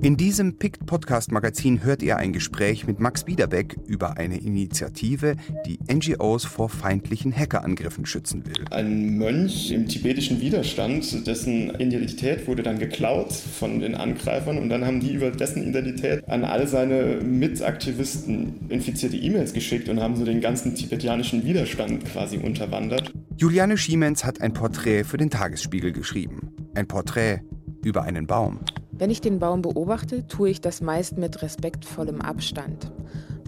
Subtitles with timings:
[0.00, 5.34] In diesem PICT Podcast Magazin hört ihr ein Gespräch mit Max Biederbeck über eine Initiative,
[5.66, 8.64] die NGOs vor feindlichen Hackerangriffen schützen will.
[8.70, 14.86] Ein Mönch im tibetischen Widerstand, dessen Identität wurde dann geklaut von den Angreifern und dann
[14.86, 20.24] haben die über dessen Identität an all seine Mitaktivisten infizierte E-Mails geschickt und haben so
[20.24, 23.12] den ganzen tibetianischen Widerstand quasi unterwandert.
[23.36, 26.52] Juliane Schiemens hat ein Porträt für den Tagesspiegel geschrieben.
[26.76, 27.40] Ein Porträt
[27.84, 28.60] über einen Baum.
[28.98, 32.90] Wenn ich den Baum beobachte, tue ich das meist mit respektvollem Abstand.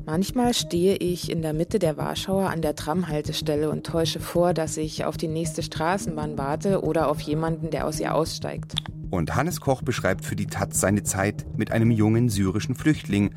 [0.07, 4.77] Manchmal stehe ich in der Mitte der Warschauer an der Tramhaltestelle und täusche vor, dass
[4.77, 8.75] ich auf die nächste Straßenbahn warte oder auf jemanden, der aus ihr aussteigt.
[9.11, 13.31] Und Hannes Koch beschreibt für die Taz seine Zeit mit einem jungen syrischen Flüchtling.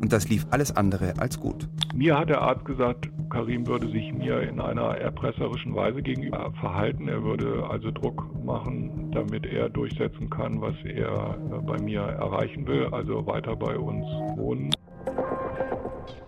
[0.00, 1.68] Und das lief alles andere als gut.
[1.94, 7.08] Mir hat der Arzt gesagt, Karim würde sich mir in einer erpresserischen Weise gegenüber verhalten.
[7.08, 12.66] Er würde also Druck machen, damit er durchsetzen kann, was er äh, bei mir erreichen
[12.66, 14.70] will, also weiter bei uns wohnen.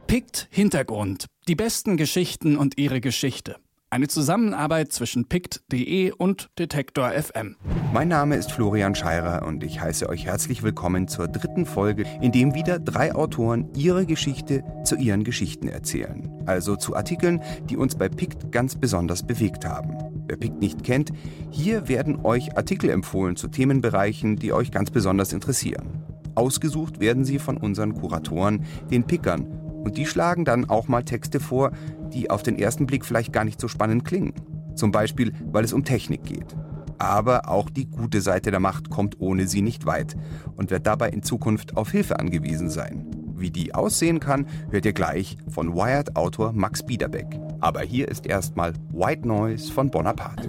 [0.06, 1.26] Pickt Hintergrund.
[1.46, 3.56] Die besten Geschichten und ihre Geschichte.
[3.92, 7.56] Eine Zusammenarbeit zwischen pict.de und Detektor FM.
[7.92, 12.30] Mein Name ist Florian Scheirer und ich heiße euch herzlich willkommen zur dritten Folge, in
[12.30, 16.30] dem wieder drei Autoren ihre Geschichte zu ihren Geschichten erzählen.
[16.46, 19.98] Also zu Artikeln, die uns bei Pict ganz besonders bewegt haben.
[20.28, 21.10] Wer Pict nicht kennt,
[21.50, 26.04] hier werden euch Artikel empfohlen zu Themenbereichen, die euch ganz besonders interessieren.
[26.36, 31.40] Ausgesucht werden sie von unseren Kuratoren, den Pickern, und die schlagen dann auch mal Texte
[31.40, 31.72] vor,
[32.12, 34.34] die auf den ersten Blick vielleicht gar nicht so spannend klingen.
[34.74, 36.56] Zum Beispiel, weil es um Technik geht.
[36.98, 40.16] Aber auch die gute Seite der Macht kommt ohne sie nicht weit
[40.56, 43.06] und wird dabei in Zukunft auf Hilfe angewiesen sein.
[43.40, 47.40] Wie die aussehen kann, hört ihr gleich von Wired-Autor Max Biederbeck.
[47.60, 50.46] Aber hier ist erstmal White Noise von Bonaparte.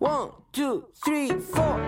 [0.00, 1.78] One, two, three, four.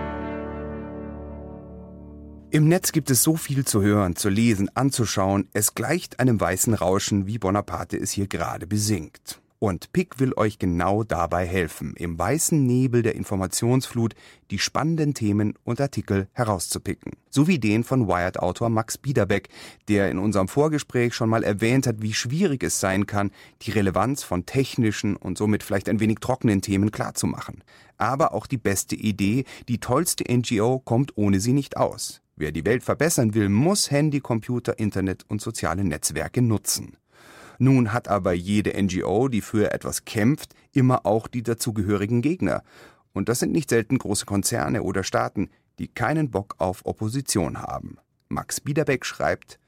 [2.53, 5.47] Im Netz gibt es so viel zu hören, zu lesen, anzuschauen.
[5.53, 9.39] Es gleicht einem weißen Rauschen, wie Bonaparte es hier gerade besingt.
[9.57, 14.15] Und Pick will euch genau dabei helfen, im weißen Nebel der Informationsflut
[14.49, 17.13] die spannenden Themen und Artikel herauszupicken.
[17.29, 19.47] So wie den von Wired-Autor Max Biederbeck,
[19.87, 23.31] der in unserem Vorgespräch schon mal erwähnt hat, wie schwierig es sein kann,
[23.61, 27.63] die Relevanz von technischen und somit vielleicht ein wenig trockenen Themen klarzumachen.
[27.97, 32.20] Aber auch die beste Idee, die tollste NGO kommt ohne sie nicht aus.
[32.35, 36.97] Wer die Welt verbessern will, muss Handy, Computer, Internet und soziale Netzwerke nutzen.
[37.59, 42.63] Nun hat aber jede NGO, die für etwas kämpft, immer auch die dazugehörigen Gegner.
[43.13, 47.97] Und das sind nicht selten große Konzerne oder Staaten, die keinen Bock auf Opposition haben.
[48.29, 49.59] Max Biederbeck schreibt,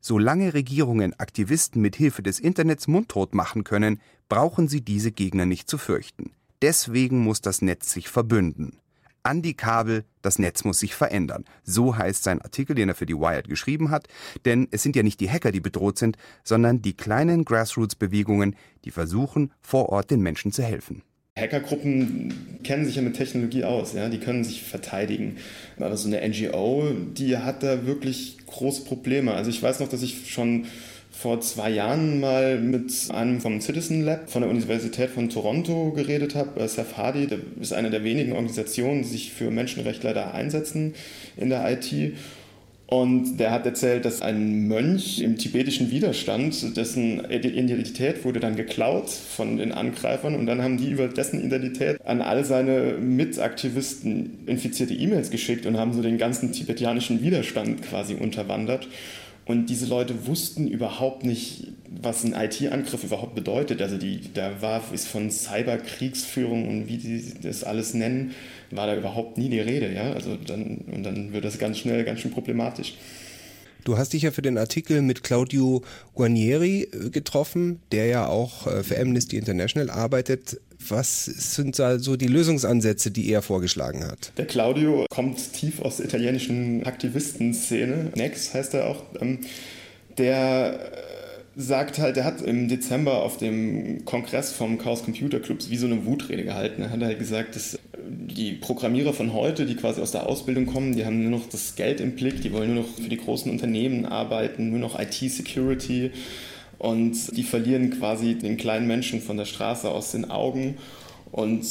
[0.00, 5.68] Solange Regierungen Aktivisten mit Hilfe des Internets mundtot machen können, brauchen sie diese Gegner nicht
[5.68, 6.32] zu fürchten.
[6.62, 8.78] Deswegen muss das Netz sich verbünden
[9.28, 11.44] an die Kabel, das Netz muss sich verändern.
[11.62, 14.08] So heißt sein Artikel, den er für die Wired geschrieben hat,
[14.46, 18.56] denn es sind ja nicht die Hacker, die bedroht sind, sondern die kleinen Grassroots-Bewegungen,
[18.86, 21.02] die versuchen, vor Ort den Menschen zu helfen.
[21.38, 25.36] Hackergruppen kennen sich ja mit Technologie aus, ja, die können sich verteidigen.
[25.76, 29.34] Aber so eine NGO, die hat da wirklich große Probleme.
[29.34, 30.64] Also ich weiß noch, dass ich schon
[31.20, 36.36] vor zwei Jahren mal mit einem vom Citizen Lab von der Universität von Toronto geredet
[36.36, 36.60] habe.
[36.60, 40.94] Äh, Seth Hardy, der ist eine der wenigen Organisationen, die sich für Menschenrechtler da einsetzen
[41.36, 42.14] in der IT.
[42.86, 49.10] Und der hat erzählt, dass ein Mönch im tibetischen Widerstand, dessen Identität wurde dann geklaut
[49.10, 54.94] von den Angreifern und dann haben die über dessen Identität an all seine Mitaktivisten infizierte
[54.94, 58.88] E-Mails geschickt und haben so den ganzen tibetianischen Widerstand quasi unterwandert.
[59.48, 61.68] Und diese Leute wussten überhaupt nicht,
[62.02, 63.80] was ein IT-Angriff überhaupt bedeutet.
[63.80, 68.34] Also die, da war ist von Cyberkriegsführung und wie die das alles nennen,
[68.70, 69.90] war da überhaupt nie die Rede.
[69.90, 70.12] Ja?
[70.12, 72.94] Also dann, und dann wird das ganz schnell ganz schön problematisch.
[73.88, 75.82] Du hast dich ja für den Artikel mit Claudio
[76.14, 80.60] Guarnieri äh, getroffen, der ja auch äh, für Amnesty International arbeitet.
[80.86, 84.32] Was sind da so die Lösungsansätze, die er vorgeschlagen hat?
[84.36, 88.12] Der Claudio kommt tief aus der italienischen Aktivistenszene.
[88.14, 89.04] Nex heißt er auch.
[89.22, 89.38] Ähm,
[90.18, 91.08] der äh,
[91.56, 95.86] sagt halt, er hat im Dezember auf dem Kongress vom Chaos Computer Clubs wie so
[95.86, 96.82] eine Wutrede gehalten.
[96.82, 100.96] Er hat halt gesagt, dass die Programmierer von heute, die quasi aus der Ausbildung kommen,
[100.96, 103.50] die haben nur noch das Geld im Blick, die wollen nur noch für die großen
[103.50, 106.10] Unternehmen arbeiten, nur noch IT-Security
[106.78, 110.76] und die verlieren quasi den kleinen Menschen von der Straße aus den Augen
[111.32, 111.64] und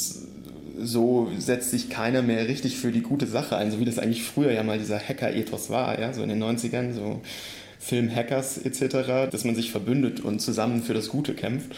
[0.80, 4.22] so setzt sich keiner mehr richtig für die gute Sache ein, so wie das eigentlich
[4.22, 7.20] früher ja mal dieser Hacker-Ethos war, ja, so in den 90ern, so
[7.80, 11.72] Film-Hackers etc., dass man sich verbündet und zusammen für das Gute kämpft.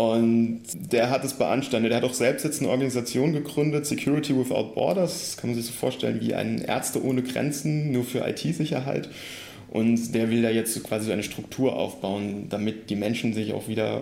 [0.00, 1.92] Und der hat es beanstandet.
[1.92, 5.20] Er hat auch selbst jetzt eine Organisation gegründet, Security Without Borders.
[5.20, 9.10] Das kann man sich so vorstellen wie ein Ärzte ohne Grenzen, nur für IT-Sicherheit.
[9.68, 13.68] Und der will da jetzt quasi so eine Struktur aufbauen, damit die Menschen sich auch
[13.68, 14.00] wieder,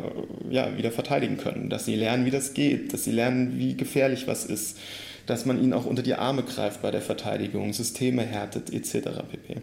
[0.49, 1.69] ja, wieder verteidigen können.
[1.69, 4.79] Dass sie lernen, wie das geht, dass sie lernen, wie gefährlich was ist,
[5.27, 8.93] dass man ihnen auch unter die Arme greift bei der Verteidigung, Systeme härtet etc.
[9.31, 9.57] pp.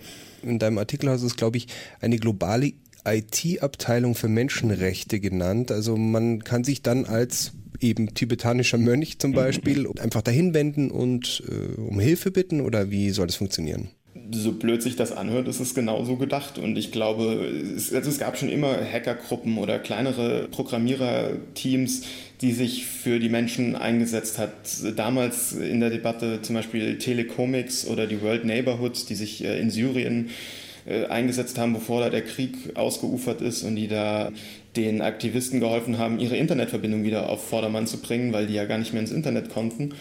[0.44, 1.68] In deinem Artikel hast du es, glaube ich,
[2.02, 2.74] eine globale
[3.06, 5.72] IT-Abteilung für Menschenrechte genannt.
[5.72, 11.44] Also man kann sich dann als eben tibetanischer Mönch zum Beispiel einfach dahin wenden und
[11.48, 13.90] äh, um Hilfe bitten oder wie soll das funktionieren?
[14.32, 16.58] so blöd sich das anhört, ist es genauso gedacht.
[16.58, 22.04] Und ich glaube, es, also es gab schon immer Hackergruppen oder kleinere Programmiererteams,
[22.42, 24.52] die sich für die Menschen eingesetzt hat.
[24.96, 29.70] Damals in der Debatte zum Beispiel Telecomics oder die World Neighborhood, die sich äh, in
[29.70, 30.65] Syrien äh,
[31.10, 34.32] eingesetzt haben, bevor da der Krieg ausgeufert ist und die da
[34.76, 38.78] den Aktivisten geholfen haben, ihre Internetverbindung wieder auf Vordermann zu bringen, weil die ja gar
[38.78, 39.94] nicht mehr ins Internet konnten.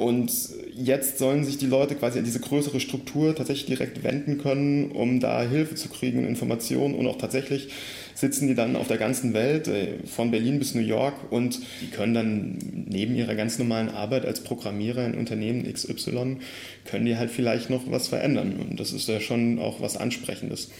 [0.00, 0.32] Und
[0.74, 5.20] jetzt sollen sich die Leute quasi an diese größere Struktur tatsächlich direkt wenden können, um
[5.20, 6.94] da Hilfe zu kriegen und Informationen.
[6.94, 7.68] Und auch tatsächlich
[8.14, 11.88] sitzen die dann auf der ganzen Welt, äh, von Berlin bis New York, und die
[11.88, 12.58] können dann
[12.88, 16.38] neben ihrer ganz normalen Arbeit als Programmierer in Unternehmen XY,
[16.86, 18.54] können die halt vielleicht noch was verändern.
[18.58, 20.70] Und das ist ja schon auch was Ansprechendes.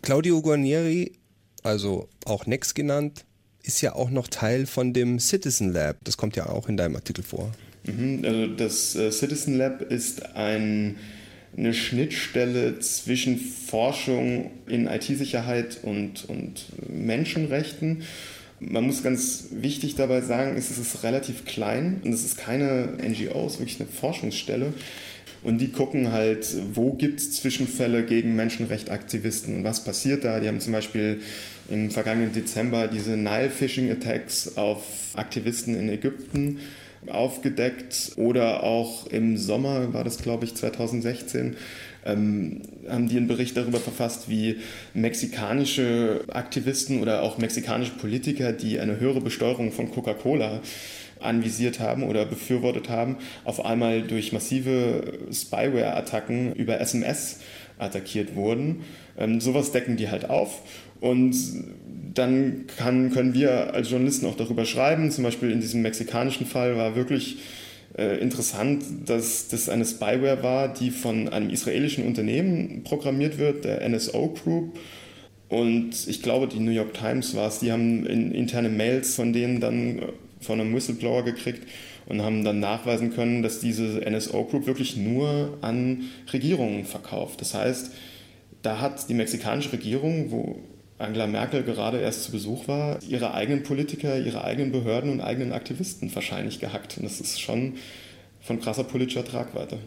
[0.00, 1.12] Claudio Guarnieri,
[1.62, 3.26] also auch Next genannt,
[3.62, 5.98] ist ja auch noch Teil von dem Citizen Lab.
[6.04, 7.52] Das kommt ja auch in deinem Artikel vor.
[7.84, 10.96] Mhm, also das äh, Citizen Lab ist ein,
[11.56, 18.02] eine Schnittstelle zwischen Forschung in IT-Sicherheit und, und Menschenrechten.
[18.60, 23.46] Man muss ganz wichtig dabei sagen, es ist relativ klein und es ist keine NGO,
[23.46, 24.72] es ist wirklich eine Forschungsstelle.
[25.42, 30.38] Und die gucken halt, wo gibt es Zwischenfälle gegen Menschenrechtaktivisten und was passiert da.
[30.38, 31.20] Die haben zum Beispiel
[31.68, 34.84] im vergangenen Dezember diese Nile-Phishing-Attacks auf
[35.14, 36.60] Aktivisten in Ägypten
[37.08, 41.56] aufgedeckt oder auch im Sommer war das, glaube ich, 2016.
[42.04, 44.56] Ähm, haben die einen Bericht darüber verfasst, wie
[44.92, 50.60] mexikanische Aktivisten oder auch mexikanische Politiker, die eine höhere Besteuerung von Coca-Cola
[51.24, 57.40] anvisiert haben oder befürwortet haben, auf einmal durch massive Spyware-Attacken über SMS
[57.78, 58.82] attackiert wurden.
[59.18, 60.62] Ähm, sowas decken die halt auf
[61.00, 61.34] und
[62.14, 65.10] dann kann, können wir als Journalisten auch darüber schreiben.
[65.10, 67.38] Zum Beispiel in diesem mexikanischen Fall war wirklich
[67.96, 73.86] äh, interessant, dass das eine Spyware war, die von einem israelischen Unternehmen programmiert wird, der
[73.88, 74.78] NSO Group.
[75.48, 79.32] Und ich glaube, die New York Times war es, die haben in, interne Mails von
[79.32, 80.02] denen dann
[80.42, 81.66] von einem Whistleblower gekriegt
[82.06, 87.40] und haben dann nachweisen können, dass diese NSO Group wirklich nur an Regierungen verkauft.
[87.40, 87.90] Das heißt,
[88.62, 90.58] da hat die mexikanische Regierung, wo
[90.98, 95.52] Angela Merkel gerade erst zu Besuch war, ihre eigenen Politiker, ihre eigenen Behörden und eigenen
[95.52, 96.96] Aktivisten wahrscheinlich gehackt.
[96.96, 97.74] Und das ist schon
[98.40, 99.78] von krasser politischer Tragweite.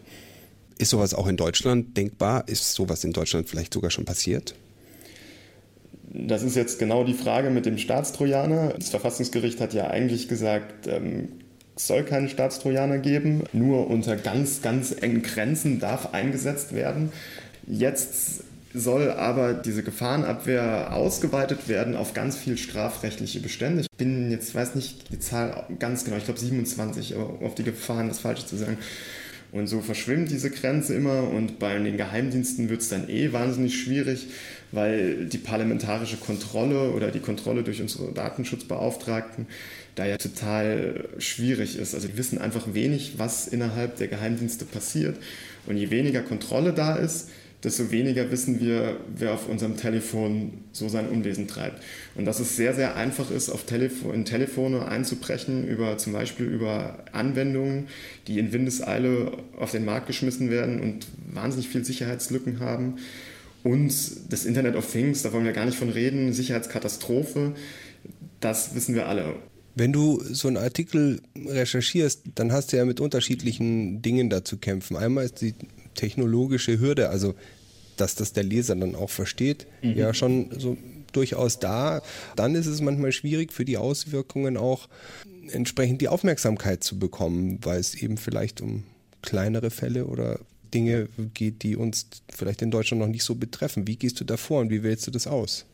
[0.78, 2.46] Ist sowas auch in Deutschland denkbar?
[2.48, 4.54] Ist sowas in Deutschland vielleicht sogar schon passiert?
[6.12, 8.74] Das ist jetzt genau die Frage mit dem Staatstrojaner.
[8.78, 11.28] Das Verfassungsgericht hat ja eigentlich gesagt, ähm,
[11.76, 17.12] es soll keine Staatstrojaner geben, nur unter ganz, ganz engen Grenzen darf eingesetzt werden.
[17.66, 23.82] Jetzt soll aber diese Gefahrenabwehr ausgeweitet werden auf ganz viel strafrechtliche Bestände.
[23.82, 27.64] Ich bin jetzt, weiß nicht die Zahl ganz genau, ich glaube 27, aber auf die
[27.64, 28.78] Gefahren, das Falsche zu sagen.
[29.56, 33.80] Und so verschwimmt diese Grenze immer und bei den Geheimdiensten wird es dann eh wahnsinnig
[33.80, 34.26] schwierig,
[34.70, 39.46] weil die parlamentarische Kontrolle oder die Kontrolle durch unsere Datenschutzbeauftragten
[39.94, 41.94] da ja total schwierig ist.
[41.94, 45.16] Also die wissen einfach wenig, was innerhalb der Geheimdienste passiert.
[45.66, 47.30] Und je weniger Kontrolle da ist,
[47.62, 51.82] desto weniger wissen wir, wer auf unserem Telefon so sein Unwesen treibt.
[52.14, 56.46] Und dass es sehr, sehr einfach ist, auf Telefo in Telefone einzubrechen, über, zum Beispiel
[56.46, 57.88] über Anwendungen,
[58.26, 62.96] die in Windeseile auf den Markt geschmissen werden und wahnsinnig viel Sicherheitslücken haben.
[63.62, 63.92] Und
[64.30, 67.54] das Internet of Things, da wollen wir gar nicht von reden, Sicherheitskatastrophe,
[68.40, 69.34] das wissen wir alle.
[69.74, 74.56] Wenn du so einen Artikel recherchierst, dann hast du ja mit unterschiedlichen Dingen da zu
[74.56, 74.96] kämpfen.
[74.96, 75.54] Einmal ist die
[75.96, 77.34] technologische Hürde, also
[77.96, 79.96] dass das der Leser dann auch versteht, mhm.
[79.96, 80.76] ja schon so
[81.12, 82.02] durchaus da.
[82.36, 84.88] Dann ist es manchmal schwierig für die Auswirkungen auch
[85.50, 88.84] entsprechend die Aufmerksamkeit zu bekommen, weil es eben vielleicht um
[89.22, 90.40] kleinere Fälle oder
[90.74, 93.86] Dinge geht, die uns vielleicht in Deutschland noch nicht so betreffen.
[93.86, 95.64] Wie gehst du da vor und wie wählst du das aus?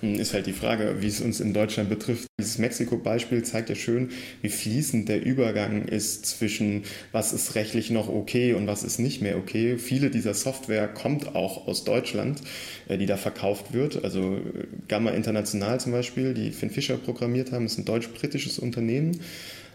[0.00, 2.26] Hm, ist halt die Frage, wie es uns in Deutschland betrifft.
[2.38, 4.10] Dieses Mexiko-Beispiel zeigt ja schön,
[4.42, 9.22] wie fließend der Übergang ist zwischen was ist rechtlich noch okay und was ist nicht
[9.22, 9.78] mehr okay.
[9.78, 12.42] Viele dieser Software kommt auch aus Deutschland,
[12.88, 14.04] äh, die da verkauft wird.
[14.04, 19.20] Also äh, Gamma International zum Beispiel, die Finn Fischer programmiert haben, ist ein deutsch-britisches Unternehmen,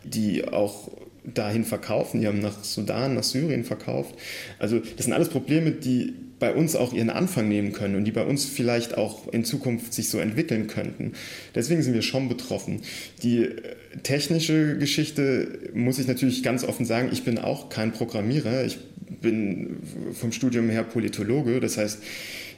[0.04, 0.92] die auch
[1.24, 2.22] dahin verkaufen.
[2.22, 4.16] Die haben nach Sudan, nach Syrien verkauft.
[4.60, 8.12] Also das sind alles Probleme, die bei uns auch ihren Anfang nehmen können und die
[8.12, 11.14] bei uns vielleicht auch in Zukunft sich so entwickeln könnten.
[11.56, 12.82] Deswegen sind wir schon betroffen.
[13.24, 13.62] Die äh,
[14.04, 18.66] technische Geschichte muss ich natürlich ganz offen sagen, ich bin auch kein Programmierer.
[18.66, 18.80] Ich
[19.22, 19.78] bin
[20.14, 21.60] vom Studium her Politologe.
[21.60, 22.00] Das heißt,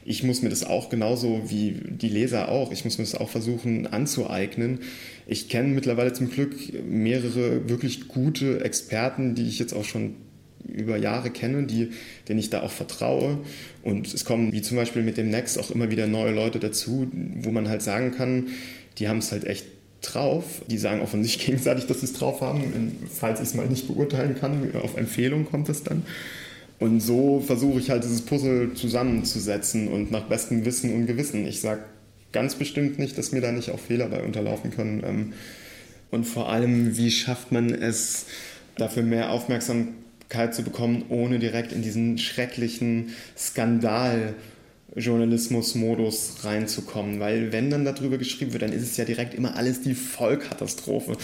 [0.05, 3.29] ich muss mir das auch genauso wie die Leser auch, ich muss mir das auch
[3.29, 4.79] versuchen anzueignen.
[5.27, 10.15] Ich kenne mittlerweile zum Glück mehrere wirklich gute Experten, die ich jetzt auch schon
[10.67, 11.89] über Jahre kenne, die,
[12.27, 13.39] denen ich da auch vertraue.
[13.83, 17.07] Und es kommen, wie zum Beispiel mit dem Next, auch immer wieder neue Leute dazu,
[17.11, 18.47] wo man halt sagen kann,
[18.97, 19.65] die haben es halt echt
[20.01, 20.61] drauf.
[20.69, 22.61] Die sagen auch von sich gegenseitig, dass sie es drauf haben.
[23.11, 26.03] Falls ich es mal nicht beurteilen kann, auf Empfehlung kommt es dann.
[26.79, 31.47] Und so versuche ich halt dieses Puzzle zusammenzusetzen und nach bestem Wissen und Gewissen.
[31.47, 31.83] Ich sage
[32.33, 35.03] ganz bestimmt nicht, dass mir da nicht auch Fehler bei unterlaufen können.
[35.05, 35.33] Ähm,
[36.11, 38.25] und vor allem, wie schafft man es,
[38.75, 40.02] dafür mehr Aufmerksamkeit
[40.53, 44.35] zu bekommen, ohne direkt in diesen schrecklichen Skandal
[44.95, 49.81] Journalismus-Modus reinzukommen, weil wenn dann darüber geschrieben wird, dann ist es ja direkt immer alles
[49.81, 51.17] die Vollkatastrophe,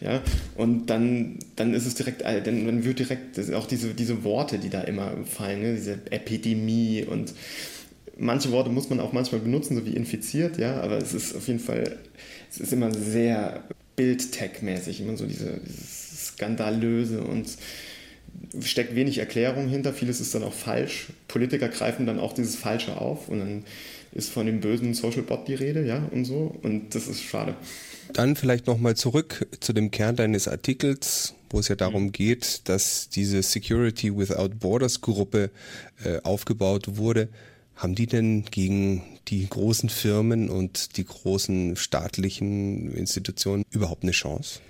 [0.00, 0.22] ja,
[0.56, 4.82] und dann, dann ist es direkt, dann wird direkt auch diese, diese Worte, die da
[4.82, 5.74] immer fallen, ne?
[5.74, 7.34] diese Epidemie und
[8.16, 11.48] manche Worte muss man auch manchmal benutzen, so wie infiziert, ja, aber es ist auf
[11.48, 11.98] jeden Fall,
[12.50, 13.64] es ist immer sehr
[13.96, 17.48] Bild-Tech-mäßig, immer so diese, dieses Skandalöse und
[18.62, 21.08] steckt wenig Erklärung hinter, vieles ist dann auch falsch.
[21.28, 23.64] Politiker greifen dann auch dieses Falsche auf und dann
[24.12, 26.54] ist von dem bösen Social Bot die Rede, ja, und so.
[26.62, 27.54] Und das ist schade.
[28.12, 32.12] Dann vielleicht nochmal zurück zu dem Kern deines Artikels, wo es ja darum mhm.
[32.12, 35.50] geht, dass diese Security Without Borders Gruppe
[36.04, 37.28] äh, aufgebaut wurde.
[37.74, 44.60] Haben die denn gegen die großen Firmen und die großen staatlichen Institutionen überhaupt eine Chance?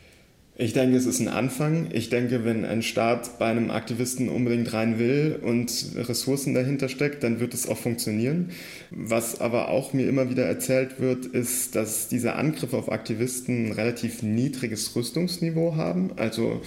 [0.59, 1.89] Ich denke, es ist ein Anfang.
[1.93, 7.23] Ich denke, wenn ein Staat bei einem Aktivisten unbedingt rein will und Ressourcen dahinter steckt,
[7.23, 8.53] dann wird es auch funktionieren.
[8.91, 13.73] Was aber auch mir immer wieder erzählt wird, ist, dass diese Angriffe auf Aktivisten ein
[13.73, 16.13] relativ niedriges Rüstungsniveau haben.
[16.17, 16.63] Also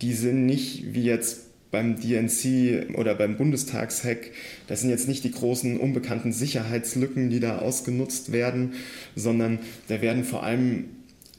[0.00, 4.30] die sind nicht wie jetzt beim DNC oder beim Bundestagshack,
[4.66, 8.72] das sind jetzt nicht die großen unbekannten Sicherheitslücken, die da ausgenutzt werden,
[9.14, 10.86] sondern da werden vor allem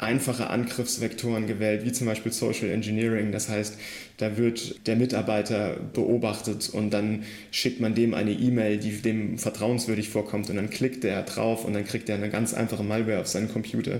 [0.01, 3.31] einfache Angriffsvektoren gewählt, wie zum Beispiel Social Engineering.
[3.31, 3.77] Das heißt,
[4.17, 10.09] da wird der Mitarbeiter beobachtet und dann schickt man dem eine E-Mail, die dem vertrauenswürdig
[10.09, 13.27] vorkommt und dann klickt er drauf und dann kriegt er eine ganz einfache Malware auf
[13.27, 13.99] seinen Computer.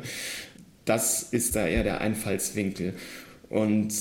[0.86, 2.94] Das ist da eher der Einfallswinkel.
[3.52, 3.94] Und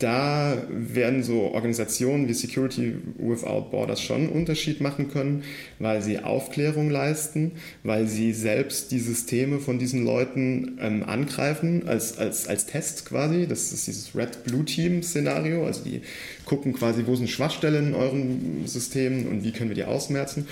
[0.00, 5.44] da werden so Organisationen wie Security Without Borders schon einen Unterschied machen können,
[5.78, 7.52] weil sie Aufklärung leisten,
[7.84, 13.46] weil sie selbst die Systeme von diesen Leuten ähm, angreifen, als, als, als Test quasi.
[13.46, 15.64] Das ist dieses Red-Blue-Team-Szenario.
[15.64, 16.00] Also die
[16.44, 20.48] gucken quasi, wo sind Schwachstellen in euren Systemen und wie können wir die ausmerzen.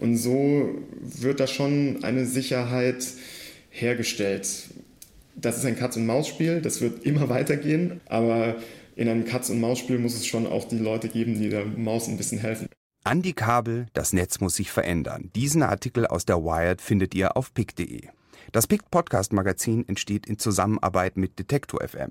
[0.00, 3.06] Und so wird da schon eine Sicherheit
[3.70, 4.48] hergestellt
[5.34, 8.56] das ist ein Katz-und-Maus-Spiel, das wird immer weitergehen, aber
[8.96, 12.38] in einem Katz-und-Maus-Spiel muss es schon auch die Leute geben, die der Maus ein bisschen
[12.38, 12.68] helfen.
[13.04, 15.30] An die Kabel, das Netz muss sich verändern.
[15.34, 18.08] Diesen Artikel aus der Wired findet ihr auf pick.de.
[18.52, 22.10] Das Pick Podcast Magazin entsteht in Zusammenarbeit mit Detektor FM.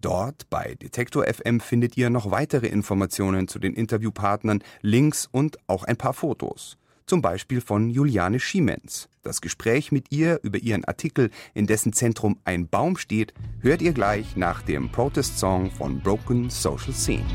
[0.00, 5.84] Dort bei Detektor FM findet ihr noch weitere Informationen zu den Interviewpartnern, Links und auch
[5.84, 6.78] ein paar Fotos
[7.10, 9.08] zum Beispiel von Juliane Schiemens.
[9.24, 13.92] Das Gespräch mit ihr über ihren Artikel, in dessen Zentrum ein Baum steht, hört ihr
[13.92, 17.26] gleich nach dem Protest-Song von Broken Social Scene.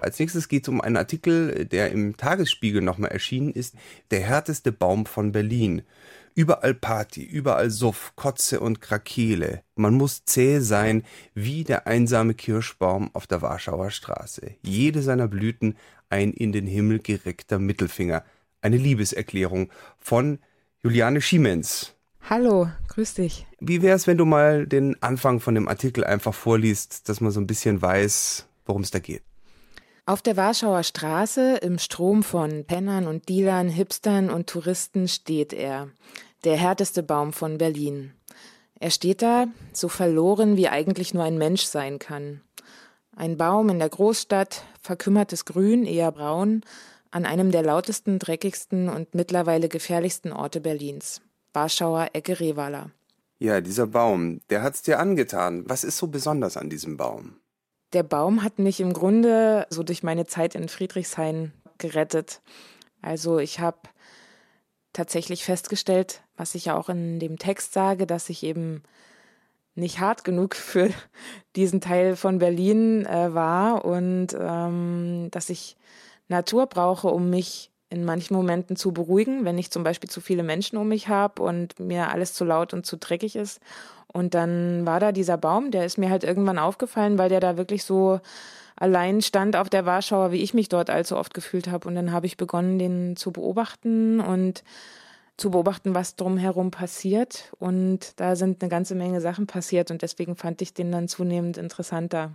[0.00, 3.76] Als nächstes geht es um einen Artikel, der im Tagesspiegel nochmal erschienen ist,
[4.10, 5.82] Der härteste Baum von Berlin.
[6.40, 9.62] Überall Party, überall Suff, Kotze und Krakele.
[9.74, 11.02] Man muss zäh sein
[11.34, 14.54] wie der einsame Kirschbaum auf der Warschauer Straße.
[14.62, 15.76] Jede seiner Blüten
[16.08, 18.24] ein in den Himmel gereckter Mittelfinger.
[18.62, 20.38] Eine Liebeserklärung von
[20.82, 21.94] Juliane Schiemens.
[22.30, 23.46] Hallo, grüß dich.
[23.58, 27.40] Wie wär's, wenn du mal den Anfang von dem Artikel einfach vorliest, dass man so
[27.40, 29.24] ein bisschen weiß, worum es da geht?
[30.06, 35.90] Auf der Warschauer Straße, im Strom von Pennern und Dealern, Hipstern und Touristen steht er,
[36.44, 38.12] der härteste Baum von Berlin.
[38.78, 42.40] Er steht da, so verloren, wie eigentlich nur ein Mensch sein kann.
[43.14, 46.62] Ein Baum in der Großstadt, verkümmertes Grün, eher braun,
[47.10, 51.20] an einem der lautesten, dreckigsten und mittlerweile gefährlichsten Orte Berlins,
[51.52, 52.90] Warschauer Ecke Rewala.
[53.38, 55.64] Ja, dieser Baum, der hat's dir angetan.
[55.66, 57.36] Was ist so besonders an diesem Baum?
[57.92, 62.40] Der Baum hat mich im Grunde so durch meine Zeit in Friedrichshain gerettet.
[63.02, 63.78] Also ich habe
[64.92, 68.82] tatsächlich festgestellt, was ich ja auch in dem Text sage, dass ich eben
[69.74, 70.90] nicht hart genug für
[71.56, 75.76] diesen Teil von Berlin äh, war und ähm, dass ich
[76.28, 80.44] Natur brauche, um mich in manchen Momenten zu beruhigen, wenn ich zum Beispiel zu viele
[80.44, 83.60] Menschen um mich habe und mir alles zu laut und zu dreckig ist.
[84.06, 87.56] Und dann war da dieser Baum, der ist mir halt irgendwann aufgefallen, weil der da
[87.56, 88.20] wirklich so
[88.80, 91.86] allein stand auf der Warschauer, wie ich mich dort allzu oft gefühlt habe.
[91.86, 94.64] Und dann habe ich begonnen, den zu beobachten und
[95.36, 97.52] zu beobachten, was drumherum passiert.
[97.58, 101.56] Und da sind eine ganze Menge Sachen passiert und deswegen fand ich den dann zunehmend
[101.56, 102.34] interessanter.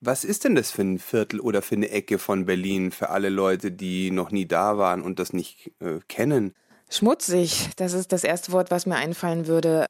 [0.00, 3.30] Was ist denn das für ein Viertel oder für eine Ecke von Berlin für alle
[3.30, 6.54] Leute, die noch nie da waren und das nicht äh, kennen?
[6.88, 9.86] Schmutzig, das ist das erste Wort, was mir einfallen würde.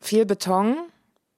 [0.00, 0.76] Viel Beton,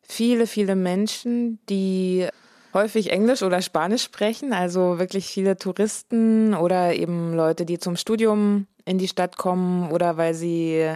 [0.03, 2.27] viele, viele Menschen, die
[2.75, 8.67] häufig Englisch oder Spanisch sprechen, also wirklich viele Touristen oder eben Leute, die zum Studium
[8.85, 10.93] in die Stadt kommen oder weil sie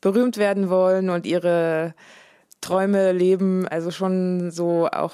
[0.00, 1.94] berühmt werden wollen und ihre
[2.60, 5.12] Träume leben, also schon so auch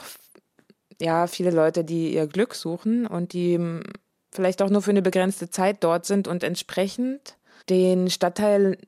[1.01, 3.59] ja, viele Leute, die ihr Glück suchen und die
[4.33, 7.37] vielleicht auch nur für eine begrenzte Zeit dort sind und entsprechend
[7.69, 8.79] den Stadtteil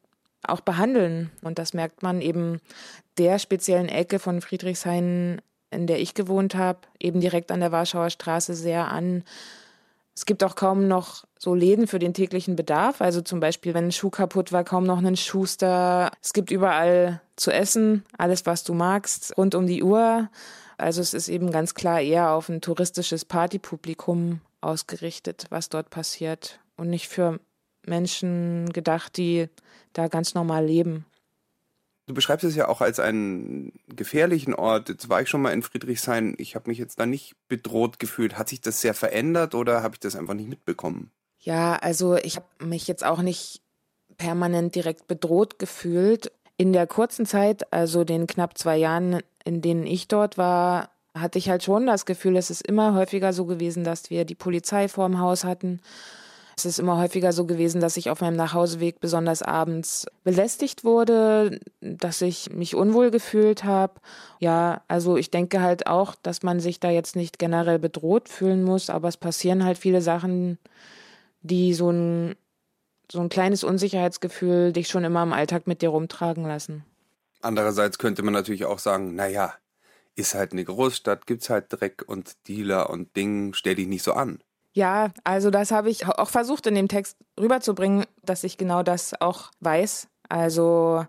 [0.42, 1.31] auch behandeln.
[1.42, 2.61] Und das merkt man eben
[3.19, 5.40] der speziellen Ecke von Friedrichshain,
[5.73, 9.25] in der ich gewohnt habe, eben direkt an der Warschauer Straße sehr an.
[10.14, 13.00] Es gibt auch kaum noch so Läden für den täglichen Bedarf.
[13.00, 16.11] Also zum Beispiel, wenn ein Schuh kaputt war, kaum noch einen Schuster.
[16.23, 20.29] Es gibt überall zu essen, alles, was du magst, rund um die Uhr.
[20.76, 26.61] Also es ist eben ganz klar eher auf ein touristisches Partypublikum ausgerichtet, was dort passiert
[26.76, 27.41] und nicht für
[27.87, 29.49] Menschen gedacht, die
[29.93, 31.07] da ganz normal leben.
[32.12, 34.90] Du beschreibst es ja auch als einen gefährlichen Ort.
[34.90, 36.35] Jetzt war ich schon mal in Friedrichshain.
[36.37, 38.37] Ich habe mich jetzt da nicht bedroht gefühlt.
[38.37, 41.11] Hat sich das sehr verändert oder habe ich das einfach nicht mitbekommen?
[41.40, 43.62] Ja, also ich habe mich jetzt auch nicht
[44.19, 46.31] permanent direkt bedroht gefühlt.
[46.59, 51.38] In der kurzen Zeit, also den knapp zwei Jahren, in denen ich dort war, hatte
[51.38, 54.87] ich halt schon das Gefühl, es ist immer häufiger so gewesen, dass wir die Polizei
[54.87, 55.80] vorm Haus hatten.
[56.63, 61.59] Es ist immer häufiger so gewesen, dass ich auf meinem Nachhauseweg besonders abends belästigt wurde,
[61.81, 63.95] dass ich mich unwohl gefühlt habe.
[64.39, 68.63] Ja, also ich denke halt auch, dass man sich da jetzt nicht generell bedroht fühlen
[68.63, 70.57] muss, aber es passieren halt viele Sachen,
[71.41, 72.37] die so ein,
[73.11, 76.85] so ein kleines Unsicherheitsgefühl dich schon immer im Alltag mit dir rumtragen lassen.
[77.41, 79.53] Andererseits könnte man natürlich auch sagen, naja,
[80.15, 84.13] ist halt eine Großstadt, gibt's halt Dreck und Dealer und Ding, stell dich nicht so
[84.13, 84.39] an.
[84.73, 89.21] Ja, also das habe ich auch versucht in dem Text rüberzubringen, dass ich genau das
[89.21, 90.08] auch weiß.
[90.28, 91.04] Also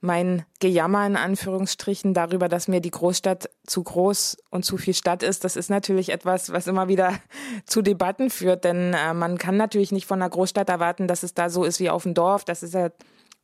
[0.00, 5.22] mein Gejammer in Anführungsstrichen darüber, dass mir die Großstadt zu groß und zu viel Stadt
[5.22, 7.14] ist, das ist natürlich etwas, was immer wieder
[7.66, 11.34] zu Debatten führt, denn äh, man kann natürlich nicht von einer Großstadt erwarten, dass es
[11.34, 12.44] da so ist wie auf dem Dorf.
[12.44, 12.90] Das ist ja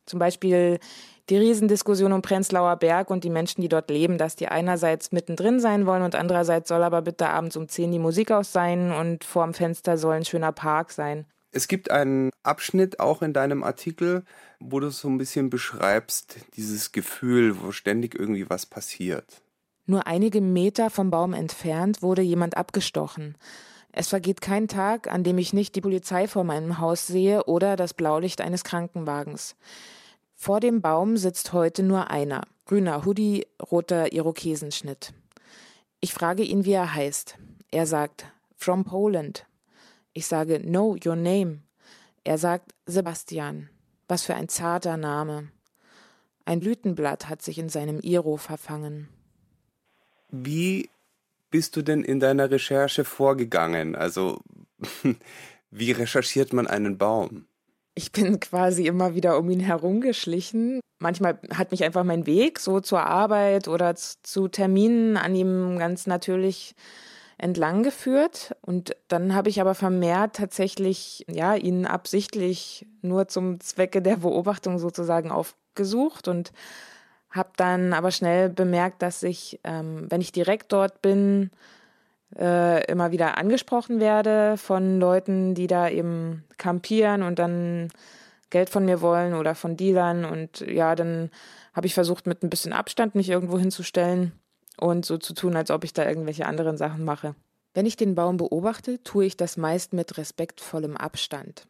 [0.05, 0.79] zum Beispiel
[1.29, 5.59] die Riesendiskussion um Prenzlauer Berg und die Menschen, die dort leben, dass die einerseits mittendrin
[5.59, 9.23] sein wollen und andererseits soll aber bitte abends um 10 die Musik aus sein und
[9.23, 11.25] vorm Fenster soll ein schöner Park sein.
[11.51, 14.23] Es gibt einen Abschnitt auch in deinem Artikel,
[14.59, 19.41] wo du so ein bisschen beschreibst, dieses Gefühl, wo ständig irgendwie was passiert.
[19.85, 23.35] Nur einige Meter vom Baum entfernt wurde jemand abgestochen.
[23.91, 27.75] Es vergeht kein Tag, an dem ich nicht die Polizei vor meinem Haus sehe oder
[27.75, 29.55] das Blaulicht eines Krankenwagens.
[30.41, 32.43] Vor dem Baum sitzt heute nur einer.
[32.65, 35.11] Grüner Hoodie, roter Irokesenschnitt.
[35.99, 37.37] Ich frage ihn, wie er heißt.
[37.71, 38.25] Er sagt,
[38.55, 39.45] From Poland.
[40.13, 41.59] Ich sage, Know your name.
[42.23, 43.69] Er sagt, Sebastian.
[44.07, 45.49] Was für ein zarter Name.
[46.45, 49.09] Ein Blütenblatt hat sich in seinem Iro verfangen.
[50.31, 50.89] Wie
[51.51, 53.93] bist du denn in deiner Recherche vorgegangen?
[53.93, 54.39] Also,
[55.69, 57.48] wie recherchiert man einen Baum?
[57.99, 60.79] Ich bin quasi immer wieder um ihn herumgeschlichen.
[60.99, 66.07] Manchmal hat mich einfach mein Weg so zur Arbeit oder zu Terminen an ihm ganz
[66.07, 66.75] natürlich
[67.37, 68.55] entlang geführt.
[68.61, 74.79] Und dann habe ich aber vermehrt tatsächlich, ja, ihn absichtlich nur zum Zwecke der Beobachtung
[74.79, 76.53] sozusagen aufgesucht und
[77.29, 81.51] habe dann aber schnell bemerkt, dass ich, ähm, wenn ich direkt dort bin,
[82.37, 87.89] äh, immer wieder angesprochen werde von Leuten, die da eben kampieren und dann
[88.49, 90.25] Geld von mir wollen oder von Dealern.
[90.25, 91.29] Und ja, dann
[91.73, 94.31] habe ich versucht, mit ein bisschen Abstand mich irgendwo hinzustellen
[94.77, 97.35] und so zu tun, als ob ich da irgendwelche anderen Sachen mache.
[97.73, 101.67] Wenn ich den Baum beobachte, tue ich das meist mit respektvollem Abstand.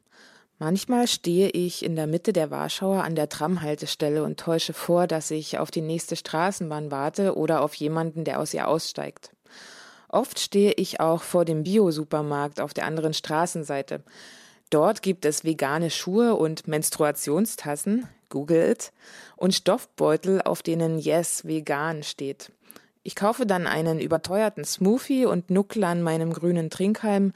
[0.57, 5.31] Manchmal stehe ich in der Mitte der Warschauer an der Tramhaltestelle und täusche vor, dass
[5.31, 9.31] ich auf die nächste Straßenbahn warte oder auf jemanden, der aus ihr aussteigt.
[10.09, 14.03] Oft stehe ich auch vor dem Bio-Supermarkt auf der anderen Straßenseite.
[14.71, 18.91] Dort gibt es vegane Schuhe und Menstruationstassen, Google it,
[19.35, 22.51] und Stoffbeutel, auf denen Yes vegan steht.
[23.03, 27.33] Ich kaufe dann einen überteuerten Smoothie und nuckle an meinem grünen Trinkhalm,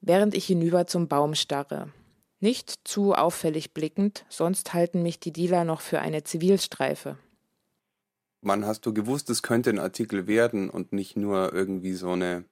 [0.00, 1.92] während ich hinüber zum Baum starre.
[2.40, 7.16] Nicht zu auffällig blickend, sonst halten mich die Dealer noch für eine Zivilstreife.
[8.40, 12.44] Wann hast du gewusst, es könnte ein Artikel werden und nicht nur irgendwie so eine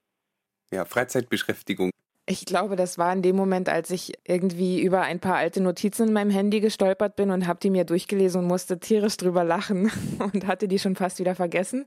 [0.71, 1.91] ja, Freizeitbeschäftigung?
[2.29, 6.09] Ich glaube, das war in dem Moment, als ich irgendwie über ein paar alte Notizen
[6.09, 9.93] in meinem Handy gestolpert bin und habe die mir durchgelesen und musste tierisch drüber lachen
[10.19, 11.87] und hatte die schon fast wieder vergessen.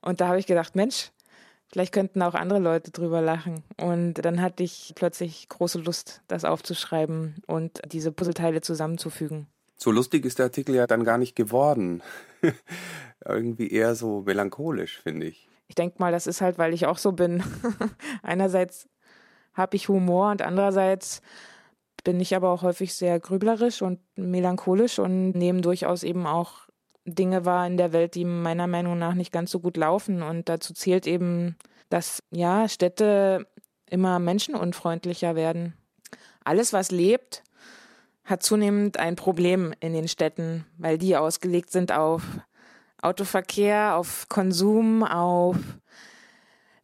[0.00, 1.12] Und da habe ich gedacht, Mensch,
[1.70, 3.62] vielleicht könnten auch andere Leute drüber lachen.
[3.80, 9.46] Und dann hatte ich plötzlich große Lust, das aufzuschreiben und diese Puzzleteile zusammenzufügen.
[9.78, 12.02] So lustig ist der Artikel ja dann gar nicht geworden.
[13.24, 15.48] Irgendwie eher so melancholisch, finde ich.
[15.68, 17.42] Ich denke mal, das ist halt, weil ich auch so bin.
[18.22, 18.88] Einerseits
[19.54, 21.22] habe ich Humor und andererseits
[22.02, 26.68] bin ich aber auch häufig sehr grüblerisch und melancholisch und nehme durchaus eben auch
[27.04, 30.22] Dinge wahr in der Welt, die meiner Meinung nach nicht ganz so gut laufen.
[30.22, 31.56] Und dazu zählt eben,
[31.88, 33.46] dass ja Städte
[33.88, 35.74] immer menschenunfreundlicher werden.
[36.44, 37.42] Alles, was lebt,
[38.28, 42.22] hat zunehmend ein Problem in den Städten, weil die ausgelegt sind auf
[43.00, 45.56] Autoverkehr, auf Konsum, auf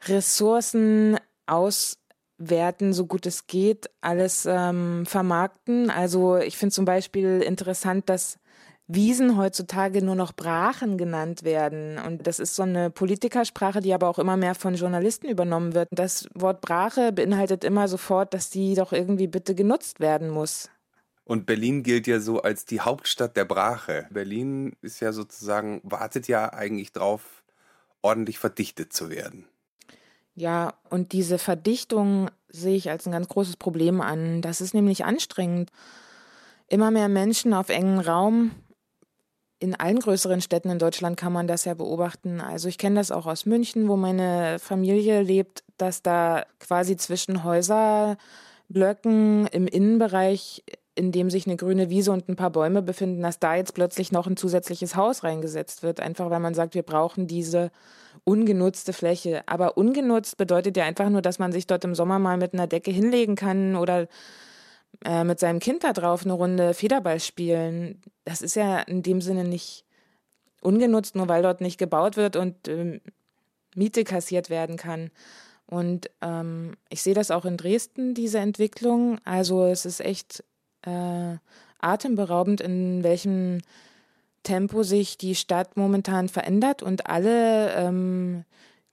[0.07, 5.91] Ressourcen auswerten, so gut es geht, alles ähm, vermarkten.
[5.91, 8.39] Also ich finde zum Beispiel interessant, dass
[8.87, 11.99] Wiesen heutzutage nur noch Brachen genannt werden.
[11.99, 15.89] Und das ist so eine Politikersprache, die aber auch immer mehr von Journalisten übernommen wird.
[15.91, 20.69] Das Wort Brache beinhaltet immer sofort, dass die doch irgendwie bitte genutzt werden muss.
[21.25, 24.07] Und Berlin gilt ja so als die Hauptstadt der Brache.
[24.11, 27.43] Berlin ist ja sozusagen, wartet ja eigentlich drauf,
[28.03, 29.47] ordentlich verdichtet zu werden.
[30.35, 34.43] Ja, und diese Verdichtung sehe ich als ein ganz großes Problem an.
[34.43, 35.71] Das ist nämlich anstrengend.
[36.69, 38.51] Immer mehr Menschen auf engen Raum.
[39.61, 42.41] In allen größeren Städten in Deutschland kann man das ja beobachten.
[42.41, 47.45] Also ich kenne das auch aus München, wo meine Familie lebt, dass da quasi zwischen
[47.45, 53.41] Häuserblöcken im Innenbereich in dem sich eine grüne Wiese und ein paar Bäume befinden, dass
[53.41, 57.27] da jetzt plötzlich noch ein zusätzliches Haus reingesetzt wird, einfach weil man sagt, wir brauchen
[57.27, 57.71] diese
[58.23, 59.43] ungenutzte Fläche.
[59.47, 62.69] Aber ungenutzt bedeutet ja einfach nur, dass man sich dort im Sommer mal mit einer
[62.69, 64.07] Decke hinlegen kann oder
[65.05, 68.01] äh, mit seinem Kind da drauf eine Runde Federball spielen.
[68.25, 69.85] Das ist ja in dem Sinne nicht
[70.61, 73.01] ungenutzt, nur weil dort nicht gebaut wird und äh,
[73.75, 75.11] Miete kassiert werden kann.
[75.67, 79.19] Und ähm, ich sehe das auch in Dresden, diese Entwicklung.
[79.25, 80.45] Also es ist echt
[80.87, 81.37] äh,
[81.81, 83.61] atemberaubend, in welchem
[84.43, 88.45] Tempo sich die Stadt momentan verändert und alle ähm,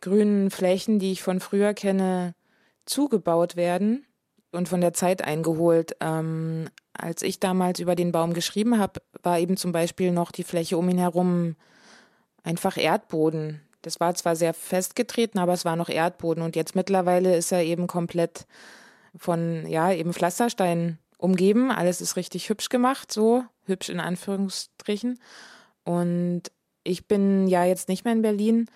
[0.01, 2.33] grünen Flächen, die ich von früher kenne,
[2.85, 4.05] zugebaut werden
[4.51, 5.95] und von der Zeit eingeholt.
[5.99, 10.43] Ähm, als ich damals über den Baum geschrieben habe, war eben zum Beispiel noch die
[10.43, 11.55] Fläche um ihn herum
[12.43, 13.61] einfach Erdboden.
[13.81, 17.63] Das war zwar sehr festgetreten, aber es war noch Erdboden und jetzt mittlerweile ist er
[17.63, 18.45] eben komplett
[19.15, 21.71] von, ja, eben Pflasterstein umgeben.
[21.71, 25.19] Alles ist richtig hübsch gemacht, so hübsch in Anführungsstrichen.
[25.83, 26.43] Und
[26.83, 28.67] ich bin ja jetzt nicht mehr in Berlin.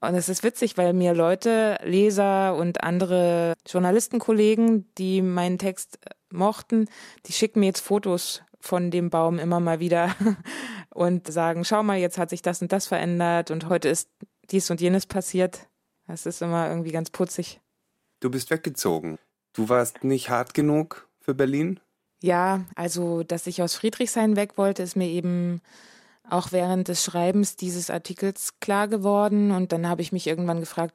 [0.00, 5.98] Und es ist witzig, weil mir Leute, Leser und andere Journalistenkollegen, die meinen Text
[6.30, 6.88] mochten,
[7.26, 10.14] die schicken mir jetzt Fotos von dem Baum immer mal wieder
[10.94, 14.08] und sagen, schau mal, jetzt hat sich das und das verändert und heute ist
[14.50, 15.68] dies und jenes passiert.
[16.06, 17.60] Das ist immer irgendwie ganz putzig.
[18.20, 19.18] Du bist weggezogen.
[19.52, 21.80] Du warst nicht hart genug für Berlin?
[22.20, 25.60] Ja, also, dass ich aus Friedrichshain weg wollte, ist mir eben
[26.28, 29.52] auch während des Schreibens dieses Artikels klar geworden.
[29.52, 30.94] Und dann habe ich mich irgendwann gefragt,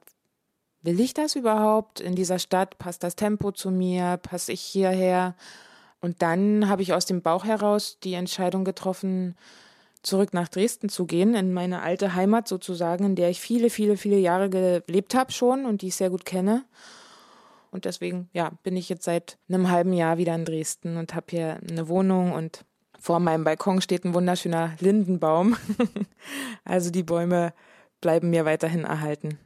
[0.82, 2.78] will ich das überhaupt in dieser Stadt?
[2.78, 4.18] Passt das Tempo zu mir?
[4.18, 5.34] Passe ich hierher?
[6.00, 9.36] Und dann habe ich aus dem Bauch heraus die Entscheidung getroffen,
[10.02, 13.96] zurück nach Dresden zu gehen, in meine alte Heimat sozusagen, in der ich viele, viele,
[13.96, 16.64] viele Jahre gelebt habe schon und die ich sehr gut kenne.
[17.74, 21.26] Und deswegen, ja, bin ich jetzt seit einem halben Jahr wieder in Dresden und habe
[21.30, 22.64] hier eine Wohnung und
[23.00, 25.56] vor meinem Balkon steht ein wunderschöner Lindenbaum.
[26.64, 27.52] also die Bäume
[28.00, 29.40] bleiben mir weiterhin erhalten.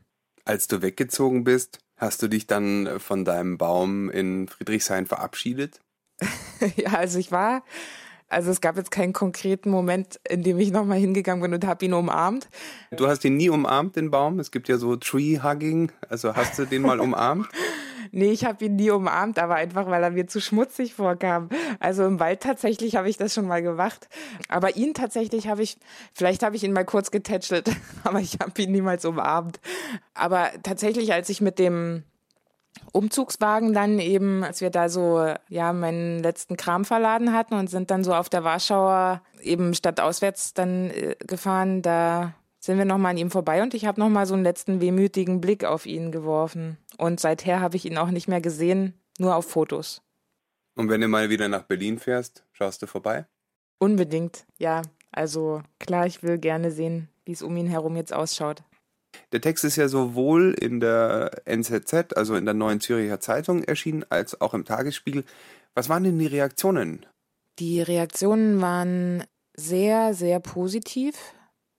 [0.45, 5.81] Als du weggezogen bist, hast du dich dann von deinem Baum in Friedrichshain verabschiedet?
[6.77, 7.63] ja, also ich war
[8.29, 11.87] Also es gab jetzt keinen konkreten Moment, in dem ich nochmal hingegangen bin und habe
[11.87, 12.47] ihn umarmt.
[12.91, 14.39] Du hast ihn nie umarmt, den Baum?
[14.39, 15.93] Es gibt ja so Tree-Hugging.
[16.11, 17.49] Also hast du den mal umarmt?
[18.13, 21.49] Nee, ich habe ihn nie umarmt, aber einfach, weil er mir zu schmutzig vorkam.
[21.81, 24.09] Also im Wald tatsächlich habe ich das schon mal gemacht.
[24.49, 25.79] Aber ihn tatsächlich habe ich,
[26.15, 27.71] vielleicht habe ich ihn mal kurz getätschelt,
[28.05, 29.61] aber ich habe ihn niemals umarmt.
[30.15, 32.05] Aber tatsächlich, als ich mit dem
[32.93, 37.91] Umzugswagen dann eben, als wir da so, ja, meinen letzten Kram verladen hatten und sind
[37.91, 43.19] dann so auf der Warschauer eben stadtauswärts dann äh, gefahren, da sind wir nochmal an
[43.19, 46.77] ihm vorbei und ich habe nochmal so einen letzten wehmütigen Blick auf ihn geworfen.
[46.97, 50.03] Und seither habe ich ihn auch nicht mehr gesehen, nur auf Fotos.
[50.75, 53.27] Und wenn du mal wieder nach Berlin fährst, schaust du vorbei?
[53.79, 54.83] Unbedingt, ja.
[55.11, 58.63] Also klar, ich will gerne sehen, wie es um ihn herum jetzt ausschaut.
[59.33, 64.05] Der Text ist ja sowohl in der NZZ, also in der Neuen Züricher Zeitung erschienen,
[64.11, 65.25] als auch im Tagesspiegel.
[65.75, 67.07] Was waren denn die Reaktionen?
[67.59, 69.25] Die Reaktionen waren
[69.57, 71.17] sehr, sehr positiv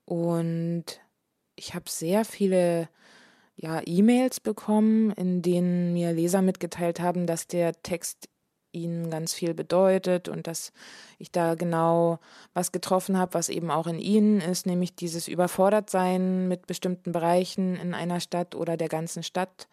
[0.10, 0.86] und
[1.56, 2.90] ich habe sehr viele
[3.56, 8.28] ja, E-Mails bekommen, in denen mir Leser mitgeteilt haben, dass der Text
[8.72, 10.72] ihnen ganz viel bedeutet und dass
[11.20, 12.18] ich da genau
[12.56, 17.76] was getroffen habe, was eben auch in ihnen ist, nämlich dieses Überfordertsein mit bestimmten Bereichen
[17.76, 19.68] in einer Stadt oder der ganzen Stadt.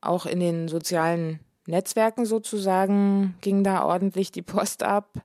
[0.00, 5.22] Auch in den sozialen Netzwerken sozusagen ging da ordentlich die Post ab.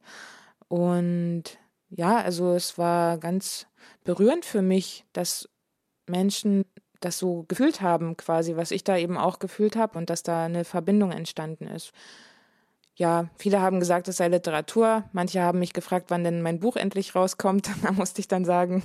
[0.67, 1.43] Und
[1.89, 3.68] ja, also es war ganz
[4.03, 5.49] berührend für mich, dass
[6.07, 6.65] Menschen
[6.99, 10.45] das so gefühlt haben, quasi, was ich da eben auch gefühlt habe und dass da
[10.45, 11.91] eine Verbindung entstanden ist.
[12.95, 15.05] Ja, viele haben gesagt, es sei Literatur.
[15.13, 17.69] Manche haben mich gefragt, wann denn mein Buch endlich rauskommt.
[17.81, 18.83] Da musste ich dann sagen,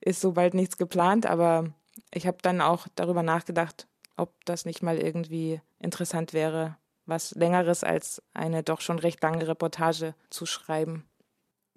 [0.00, 1.26] ist so bald nichts geplant.
[1.26, 1.66] Aber
[2.14, 7.84] ich habe dann auch darüber nachgedacht, ob das nicht mal irgendwie interessant wäre, was längeres
[7.84, 11.04] als eine doch schon recht lange Reportage zu schreiben.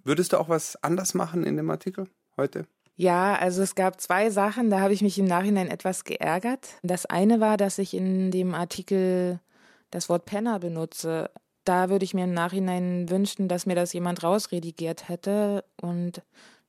[0.03, 2.67] Würdest du auch was anders machen in dem Artikel heute?
[2.95, 6.67] Ja, also es gab zwei Sachen, da habe ich mich im Nachhinein etwas geärgert.
[6.81, 9.39] Das eine war, dass ich in dem Artikel
[9.91, 11.29] das Wort Penner benutze
[11.65, 16.21] da würde ich mir im Nachhinein wünschen, dass mir das jemand rausredigiert hätte und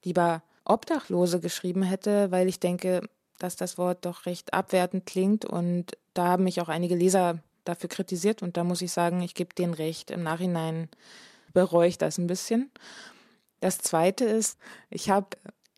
[0.02, 3.02] lieber Obdachlose geschrieben hätte, weil ich denke,
[3.38, 7.90] dass das Wort doch recht abwertend klingt und da haben mich auch einige Leser dafür
[7.90, 10.10] kritisiert und da muss ich sagen, ich gebe denen recht.
[10.10, 10.88] Im Nachhinein
[11.52, 12.70] bereue ich das ein bisschen.
[13.60, 15.36] Das zweite ist, ich habe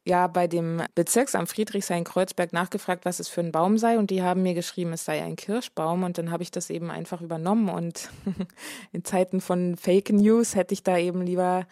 [0.09, 3.99] ja bei dem Bezirksamt Friedrichshain-Kreuzberg nachgefragt, was es für ein Baum sei.
[3.99, 6.03] Und die haben mir geschrieben, es sei ein Kirschbaum.
[6.03, 7.69] Und dann habe ich das eben einfach übernommen.
[7.69, 8.11] Und
[8.93, 11.67] in Zeiten von Fake News hätte ich da eben lieber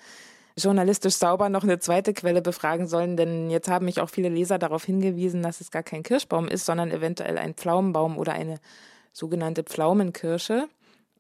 [0.58, 4.58] journalistisch sauber noch eine zweite Quelle befragen sollen, denn jetzt haben mich auch viele Leser
[4.58, 8.58] darauf hingewiesen, dass es gar kein Kirschbaum ist, sondern eventuell ein Pflaumenbaum oder eine
[9.12, 10.68] sogenannte Pflaumenkirsche.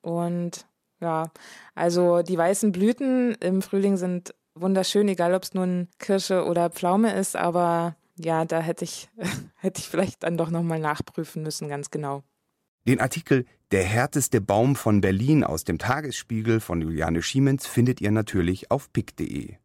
[0.00, 0.66] Und
[1.00, 1.30] ja,
[1.74, 7.14] also die weißen Blüten im Frühling sind wunderschön, egal ob es nun Kirsche oder Pflaume
[7.14, 9.08] ist, aber ja, da hätte ich,
[9.56, 12.22] hätte ich vielleicht dann doch nochmal nachprüfen müssen, ganz genau.
[12.86, 18.12] Den Artikel Der härteste Baum von Berlin aus dem Tagesspiegel von Juliane Schiemens findet ihr
[18.12, 19.56] natürlich auf pick.de.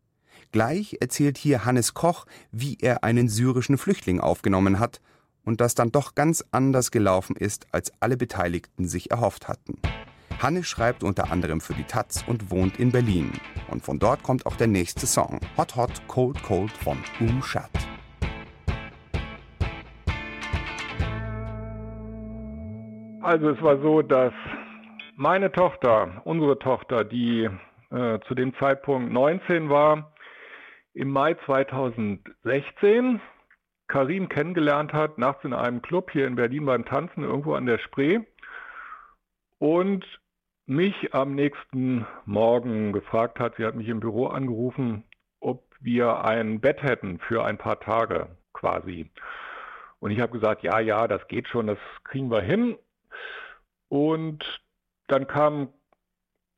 [0.51, 5.01] Gleich erzählt hier Hannes Koch, wie er einen syrischen Flüchtling aufgenommen hat
[5.45, 9.77] und das dann doch ganz anders gelaufen ist, als alle Beteiligten sich erhofft hatten.
[10.41, 13.31] Hanne schreibt unter anderem für die Taz und wohnt in Berlin.
[13.69, 17.69] Und von dort kommt auch der nächste Song, Hot Hot Cold Cold von Umschat.
[23.21, 24.33] Also es war so, dass
[25.15, 27.47] meine Tochter, unsere Tochter, die
[27.91, 30.11] äh, zu dem Zeitpunkt 19 war,
[30.95, 33.21] im Mai 2016
[33.87, 37.77] Karim kennengelernt hat, nachts in einem Club hier in Berlin beim Tanzen, irgendwo an der
[37.77, 38.21] Spree.
[39.59, 40.03] Und
[40.71, 45.03] mich am nächsten Morgen gefragt hat, sie hat mich im Büro angerufen,
[45.41, 49.11] ob wir ein Bett hätten für ein paar Tage quasi.
[49.99, 52.77] Und ich habe gesagt, ja, ja, das geht schon, das kriegen wir hin.
[53.89, 54.45] Und
[55.07, 55.73] dann kam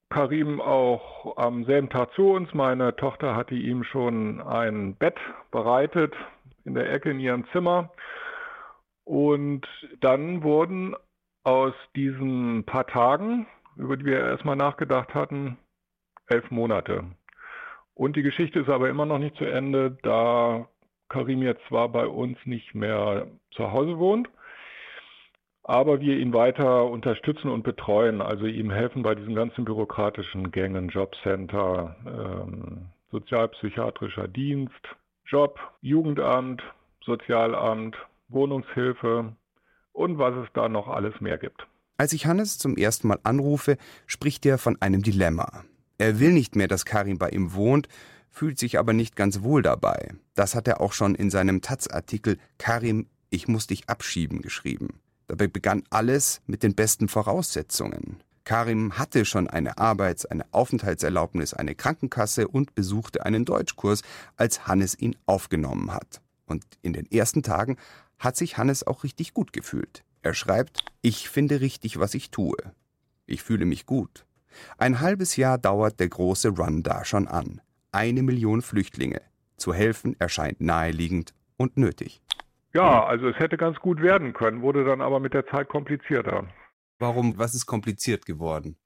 [0.10, 2.54] Karim auch am selben Tag zu uns.
[2.54, 5.18] Meine Tochter hatte ihm schon ein Bett
[5.50, 6.14] bereitet
[6.66, 7.92] in der Ecke in ihrem Zimmer.
[9.06, 9.68] Und
[10.02, 10.96] dann wurden
[11.44, 15.58] aus diesen paar Tagen über die wir erstmal nachgedacht hatten,
[16.28, 17.04] elf Monate.
[17.96, 20.68] Und die Geschichte ist aber immer noch nicht zu Ende, da
[21.10, 24.30] Karim jetzt zwar bei uns nicht mehr zu Hause wohnt,
[25.64, 30.90] aber wir ihn weiter unterstützen und betreuen, also ihm helfen bei diesen ganzen bürokratischen Gängen,
[30.90, 36.64] Jobcenter, ähm, sozialpsychiatrischer Dienst, Job, Jugendamt,
[37.06, 37.96] Sozialamt,
[38.28, 39.36] Wohnungshilfe
[39.92, 41.68] und was es da noch alles mehr gibt.
[42.04, 45.64] Als ich Hannes zum ersten Mal anrufe, spricht er von einem Dilemma.
[45.98, 47.88] Er will nicht mehr, dass Karim bei ihm wohnt,
[48.30, 50.10] fühlt sich aber nicht ganz wohl dabei.
[50.34, 55.00] Das hat er auch schon in seinem Taz-Artikel Karim, ich muss dich abschieben geschrieben.
[55.28, 58.18] Dabei begann alles mit den besten Voraussetzungen.
[58.44, 64.02] Karim hatte schon eine Arbeits-, eine Aufenthaltserlaubnis, eine Krankenkasse und besuchte einen Deutschkurs,
[64.36, 66.20] als Hannes ihn aufgenommen hat.
[66.48, 67.78] Und in den ersten Tagen
[68.20, 70.04] hat sich Hannes auch richtig gut gefühlt.
[70.24, 72.56] Er schreibt, ich finde richtig, was ich tue.
[73.26, 74.26] Ich fühle mich gut.
[74.78, 77.60] Ein halbes Jahr dauert der große Run da schon an.
[77.92, 79.22] Eine Million Flüchtlinge.
[79.58, 82.22] Zu helfen erscheint naheliegend und nötig.
[82.74, 86.48] Ja, also es hätte ganz gut werden können, wurde dann aber mit der Zeit komplizierter.
[87.00, 88.78] Warum, was ist kompliziert geworden?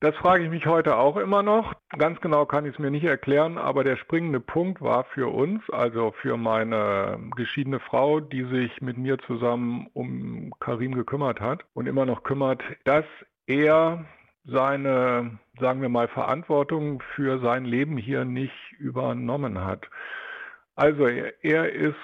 [0.00, 1.72] Das frage ich mich heute auch immer noch.
[1.96, 5.62] Ganz genau kann ich es mir nicht erklären, aber der springende Punkt war für uns,
[5.70, 11.86] also für meine geschiedene Frau, die sich mit mir zusammen um Karim gekümmert hat und
[11.86, 13.06] immer noch kümmert, dass
[13.46, 14.04] er
[14.44, 19.88] seine, sagen wir mal, Verantwortung für sein Leben hier nicht übernommen hat.
[20.74, 21.96] Also er, er ist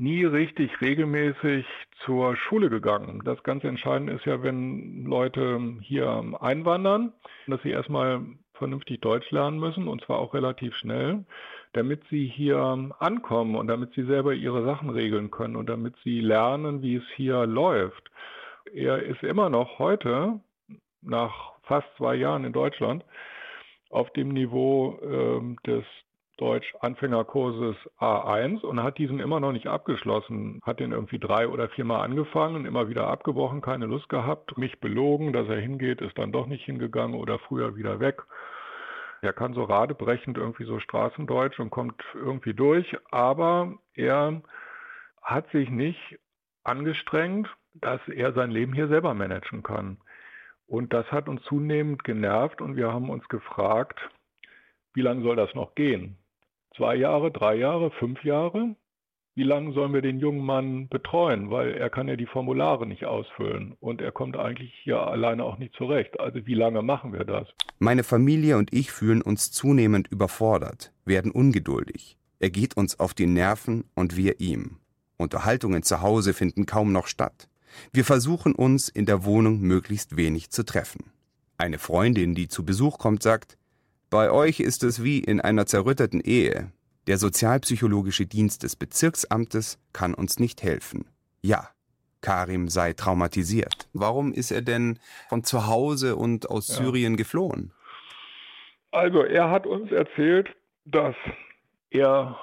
[0.00, 1.66] nie richtig regelmäßig
[2.04, 3.22] zur Schule gegangen.
[3.24, 7.12] Das ganz Entscheidende ist ja, wenn Leute hier einwandern,
[7.46, 8.22] dass sie erstmal
[8.54, 11.24] vernünftig Deutsch lernen müssen und zwar auch relativ schnell,
[11.72, 16.20] damit sie hier ankommen und damit sie selber ihre Sachen regeln können und damit sie
[16.20, 18.10] lernen, wie es hier läuft.
[18.72, 20.40] Er ist immer noch heute,
[21.02, 23.04] nach fast zwei Jahren in Deutschland,
[23.90, 25.84] auf dem Niveau äh, des
[26.40, 30.60] Deutsch-Anfängerkurses A1 und hat diesen immer noch nicht abgeschlossen.
[30.64, 35.32] Hat den irgendwie drei oder viermal angefangen, immer wieder abgebrochen, keine Lust gehabt, mich belogen,
[35.32, 38.22] dass er hingeht, ist dann doch nicht hingegangen oder früher wieder weg.
[39.22, 44.40] Er kann so radebrechend irgendwie so Straßendeutsch und kommt irgendwie durch, aber er
[45.22, 46.18] hat sich nicht
[46.64, 49.98] angestrengt, dass er sein Leben hier selber managen kann.
[50.66, 54.00] Und das hat uns zunehmend genervt und wir haben uns gefragt,
[54.94, 56.16] wie lange soll das noch gehen?
[56.76, 58.76] Zwei Jahre, drei Jahre, fünf Jahre?
[59.34, 61.50] Wie lange sollen wir den jungen Mann betreuen?
[61.50, 65.58] Weil er kann ja die Formulare nicht ausfüllen und er kommt eigentlich hier alleine auch
[65.58, 66.18] nicht zurecht.
[66.20, 67.48] Also wie lange machen wir das?
[67.78, 72.18] Meine Familie und ich fühlen uns zunehmend überfordert, werden ungeduldig.
[72.38, 74.78] Er geht uns auf die Nerven und wir ihm.
[75.16, 77.48] Unterhaltungen zu Hause finden kaum noch statt.
[77.92, 81.12] Wir versuchen uns in der Wohnung möglichst wenig zu treffen.
[81.56, 83.58] Eine Freundin, die zu Besuch kommt, sagt,
[84.10, 86.72] bei euch ist es wie in einer zerrütteten Ehe.
[87.06, 91.06] Der sozialpsychologische Dienst des Bezirksamtes kann uns nicht helfen.
[91.42, 91.68] Ja,
[92.20, 93.88] Karim sei traumatisiert.
[93.92, 96.74] Warum ist er denn von zu Hause und aus ja.
[96.74, 97.72] Syrien geflohen?
[98.90, 100.48] Also er hat uns erzählt,
[100.84, 101.14] dass
[101.90, 102.36] er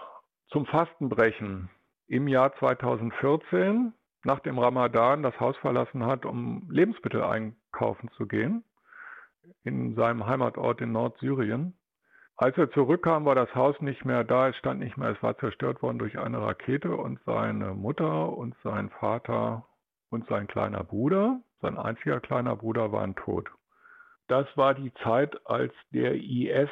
[0.49, 1.69] zum Fastenbrechen
[2.07, 8.63] im Jahr 2014 nach dem Ramadan das Haus verlassen hat, um Lebensmittel einkaufen zu gehen
[9.63, 11.77] in seinem Heimatort in Nordsyrien.
[12.35, 15.37] Als er zurückkam, war das Haus nicht mehr da, es stand nicht mehr, es war
[15.37, 19.65] zerstört worden durch eine Rakete und seine Mutter und sein Vater
[20.09, 23.49] und sein kleiner Bruder, sein einziger kleiner Bruder, waren tot.
[24.27, 26.69] Das war die Zeit, als der IS,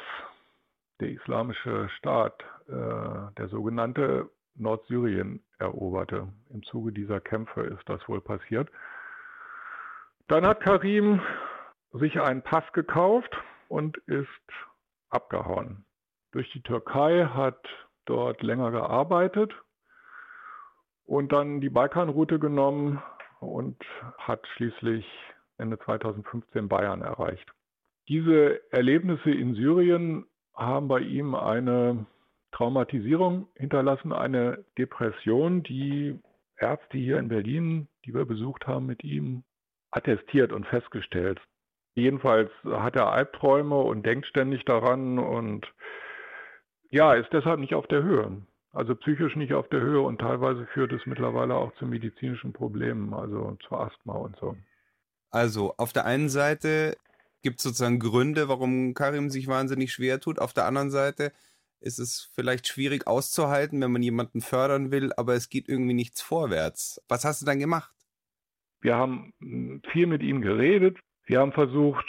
[1.00, 6.28] der Islamische Staat, äh, der sogenannte Nordsyrien eroberte.
[6.50, 8.70] Im Zuge dieser Kämpfe ist das wohl passiert.
[10.28, 11.20] Dann hat Karim
[11.98, 13.36] sich einen Pass gekauft
[13.68, 14.28] und ist
[15.10, 15.84] abgehauen.
[16.32, 17.58] Durch die Türkei hat
[18.04, 19.52] dort länger gearbeitet
[21.04, 23.02] und dann die Balkanroute genommen
[23.40, 23.76] und
[24.18, 25.06] hat schließlich
[25.58, 27.50] Ende 2015 Bayern erreicht.
[28.08, 32.06] Diese Erlebnisse in Syrien haben bei ihm eine
[32.52, 36.18] Traumatisierung hinterlassen, eine Depression, die
[36.56, 39.44] Ärzte hier in Berlin, die wir besucht haben mit ihm,
[39.90, 41.40] attestiert und festgestellt.
[41.96, 45.66] Jedenfalls hat er Albträume und denkt ständig daran und
[46.90, 48.42] ja, ist deshalb nicht auf der Höhe.
[48.72, 53.14] Also psychisch nicht auf der Höhe und teilweise führt es mittlerweile auch zu medizinischen Problemen,
[53.14, 54.54] also zu Asthma und so.
[55.30, 56.98] Also auf der einen Seite
[57.42, 60.38] gibt es sozusagen Gründe, warum Karim sich wahnsinnig schwer tut.
[60.38, 61.32] Auf der anderen Seite
[61.80, 66.20] ist es vielleicht schwierig auszuhalten, wenn man jemanden fördern will, aber es geht irgendwie nichts
[66.20, 67.02] vorwärts.
[67.08, 67.90] Was hast du dann gemacht?
[68.82, 69.32] Wir haben
[69.92, 70.98] viel mit ihm geredet.
[71.26, 72.06] Wir haben versucht,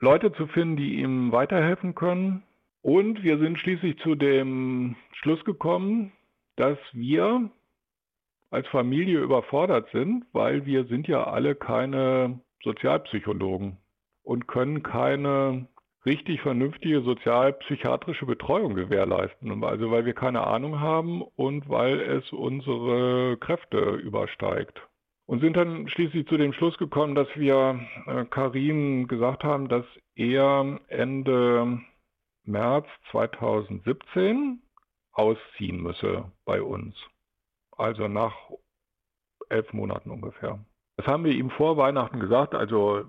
[0.00, 2.42] Leute zu finden, die ihm weiterhelfen können.
[2.82, 6.12] Und wir sind schließlich zu dem Schluss gekommen,
[6.56, 7.50] dass wir
[8.50, 13.76] als Familie überfordert sind, weil wir sind ja alle keine Sozialpsychologen
[14.22, 15.68] und können keine
[16.06, 19.62] richtig vernünftige sozialpsychiatrische Betreuung gewährleisten.
[19.62, 24.80] Also weil wir keine Ahnung haben und weil es unsere Kräfte übersteigt.
[25.30, 29.84] Und sind dann schließlich zu dem Schluss gekommen, dass wir äh, Karim gesagt haben, dass
[30.16, 31.80] er Ende
[32.42, 34.60] März 2017
[35.12, 36.96] ausziehen müsse bei uns.
[37.76, 38.34] Also nach
[39.50, 40.58] elf Monaten ungefähr.
[40.96, 43.04] Das haben wir ihm vor Weihnachten gesagt, also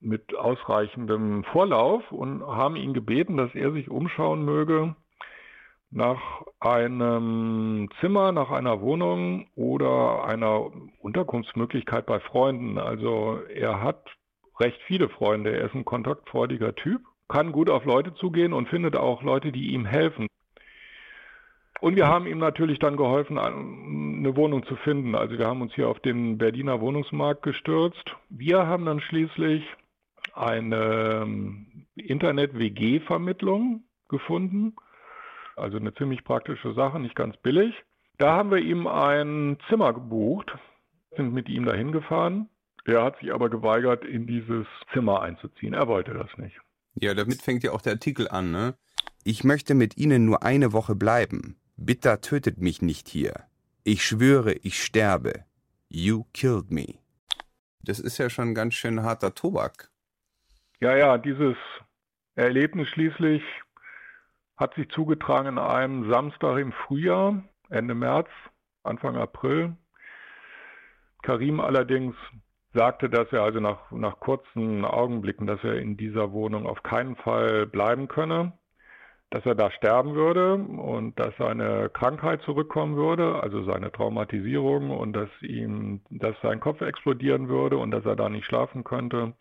[0.00, 4.96] mit ausreichendem Vorlauf und haben ihn gebeten, dass er sich umschauen möge
[5.90, 10.70] nach einem Zimmer, nach einer Wohnung oder einer
[11.00, 12.78] Unterkunftsmöglichkeit bei Freunden.
[12.78, 14.04] Also er hat
[14.60, 15.56] recht viele Freunde.
[15.56, 19.72] Er ist ein kontaktfreudiger Typ, kann gut auf Leute zugehen und findet auch Leute, die
[19.72, 20.26] ihm helfen.
[21.80, 25.14] Und wir haben ihm natürlich dann geholfen, eine Wohnung zu finden.
[25.14, 28.16] Also wir haben uns hier auf den Berliner Wohnungsmarkt gestürzt.
[28.28, 29.64] Wir haben dann schließlich
[30.34, 34.74] eine ähm, Internet-WG-Vermittlung gefunden.
[35.58, 37.74] Also eine ziemlich praktische Sache, nicht ganz billig.
[38.18, 40.52] Da haben wir ihm ein Zimmer gebucht,
[41.16, 42.48] sind mit ihm dahin gefahren.
[42.84, 45.74] Er hat sich aber geweigert, in dieses Zimmer einzuziehen.
[45.74, 46.58] Er wollte das nicht.
[46.94, 48.74] Ja, damit fängt ja auch der Artikel an, ne?
[49.24, 51.60] Ich möchte mit Ihnen nur eine Woche bleiben.
[51.76, 53.44] Bitter tötet mich nicht hier.
[53.84, 55.44] Ich schwöre, ich sterbe.
[55.88, 56.98] You killed me.
[57.82, 59.90] Das ist ja schon ganz schön harter Tobak.
[60.80, 61.56] Ja, ja, dieses
[62.34, 63.42] Erlebnis schließlich
[64.58, 68.28] hat sich zugetragen in einem Samstag im Frühjahr, Ende März,
[68.82, 69.76] Anfang April.
[71.22, 72.14] Karim allerdings
[72.74, 77.16] sagte, dass er also nach, nach kurzen Augenblicken, dass er in dieser Wohnung auf keinen
[77.16, 78.52] Fall bleiben könne
[79.30, 85.12] dass er da sterben würde und dass seine Krankheit zurückkommen würde, also seine Traumatisierung und
[85.12, 89.34] dass ihm, dass sein Kopf explodieren würde und dass er da nicht schlafen könnte.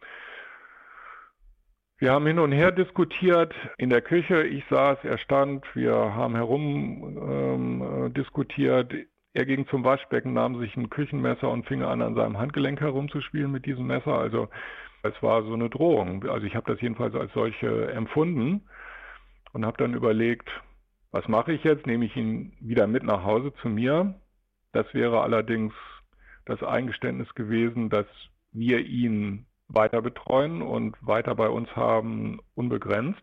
[1.99, 4.43] Wir haben hin und her diskutiert in der Küche.
[4.43, 5.65] Ich saß, er stand.
[5.73, 8.93] Wir haben herum ähm, diskutiert.
[9.33, 13.51] Er ging zum Waschbecken, nahm sich ein Küchenmesser und fing an, an seinem Handgelenk herumzuspielen
[13.51, 14.13] mit diesem Messer.
[14.13, 14.47] Also
[15.01, 16.23] es war so eine Drohung.
[16.29, 18.67] Also ich habe das jedenfalls als solche empfunden
[19.53, 20.49] und habe dann überlegt,
[21.09, 21.87] was mache ich jetzt?
[21.87, 24.13] Nehme ich ihn wieder mit nach Hause zu mir?
[24.71, 25.73] Das wäre allerdings
[26.45, 28.05] das Eingeständnis gewesen, dass
[28.51, 33.21] wir ihn weiter betreuen und weiter bei uns haben, unbegrenzt.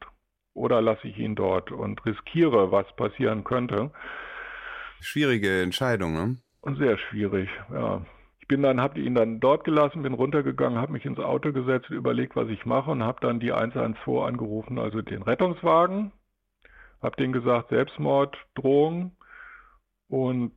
[0.55, 3.90] Oder lasse ich ihn dort und riskiere, was passieren könnte?
[5.01, 6.36] Schwierige Entscheidung, ne?
[6.61, 8.03] Und sehr schwierig, ja.
[8.38, 11.88] Ich bin dann, habe ihn dann dort gelassen, bin runtergegangen, habe mich ins Auto gesetzt,
[11.90, 16.12] überlegt, was ich mache und habe dann die 112 angerufen, also den Rettungswagen,
[17.03, 19.16] habe denen gesagt, Selbstmord, Drohung.
[20.09, 20.53] Und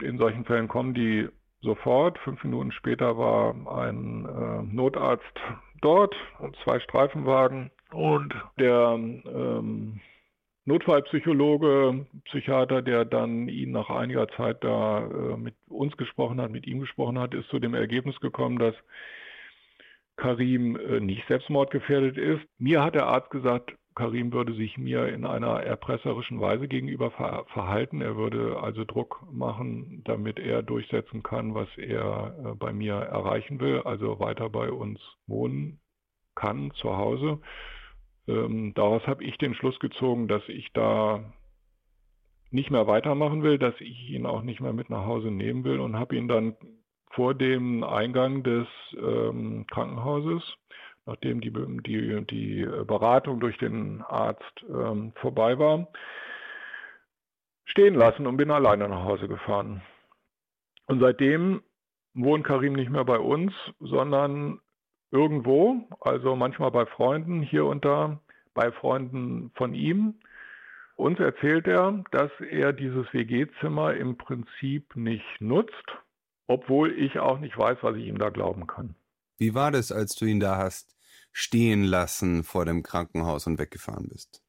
[0.00, 1.28] in solchen Fällen kommen die
[1.62, 2.18] sofort.
[2.18, 5.40] Fünf Minuten später war ein äh, Notarzt
[5.80, 7.70] dort und zwei Streifenwagen.
[7.92, 10.00] Und der ähm,
[10.64, 16.66] Notfallpsychologe, Psychiater, der dann ihn nach einiger Zeit da äh, mit uns gesprochen hat, mit
[16.66, 18.74] ihm gesprochen hat, ist zu dem Ergebnis gekommen, dass
[20.16, 22.42] Karim äh, nicht selbstmordgefährdet ist.
[22.58, 27.44] Mir hat der Arzt gesagt, Karim würde sich mir in einer erpresserischen Weise gegenüber ver
[27.52, 28.00] verhalten.
[28.00, 33.60] Er würde also Druck machen, damit er durchsetzen kann, was er äh, bei mir erreichen
[33.60, 35.80] will, also weiter bei uns wohnen
[36.34, 37.40] kann zu Hause.
[38.26, 41.32] Ähm, daraus habe ich den Schluss gezogen, dass ich da
[42.50, 45.80] nicht mehr weitermachen will, dass ich ihn auch nicht mehr mit nach Hause nehmen will
[45.80, 46.56] und habe ihn dann
[47.10, 48.66] vor dem Eingang des
[48.96, 50.42] ähm, Krankenhauses
[51.06, 55.88] nachdem die, die, die Beratung durch den Arzt ähm, vorbei war,
[57.64, 59.82] stehen lassen und bin alleine nach Hause gefahren.
[60.86, 61.62] Und seitdem
[62.14, 64.60] wohnt Karim nicht mehr bei uns, sondern
[65.10, 68.20] irgendwo, also manchmal bei Freunden hier und da,
[68.54, 70.20] bei Freunden von ihm.
[70.96, 75.86] Uns erzählt er, dass er dieses WG-Zimmer im Prinzip nicht nutzt,
[76.46, 78.94] obwohl ich auch nicht weiß, was ich ihm da glauben kann.
[79.42, 80.94] Wie war das, als du ihn da hast
[81.32, 84.40] stehen lassen vor dem Krankenhaus und weggefahren bist?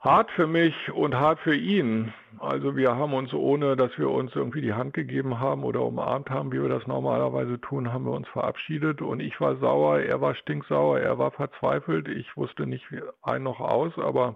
[0.00, 2.12] Hart für mich und hart für ihn.
[2.40, 6.28] Also wir haben uns, ohne dass wir uns irgendwie die Hand gegeben haben oder umarmt
[6.28, 10.20] haben, wie wir das normalerweise tun, haben wir uns verabschiedet und ich war sauer, er
[10.20, 12.08] war stinksauer, er war verzweifelt.
[12.08, 12.84] Ich wusste nicht
[13.22, 14.34] ein noch aus, aber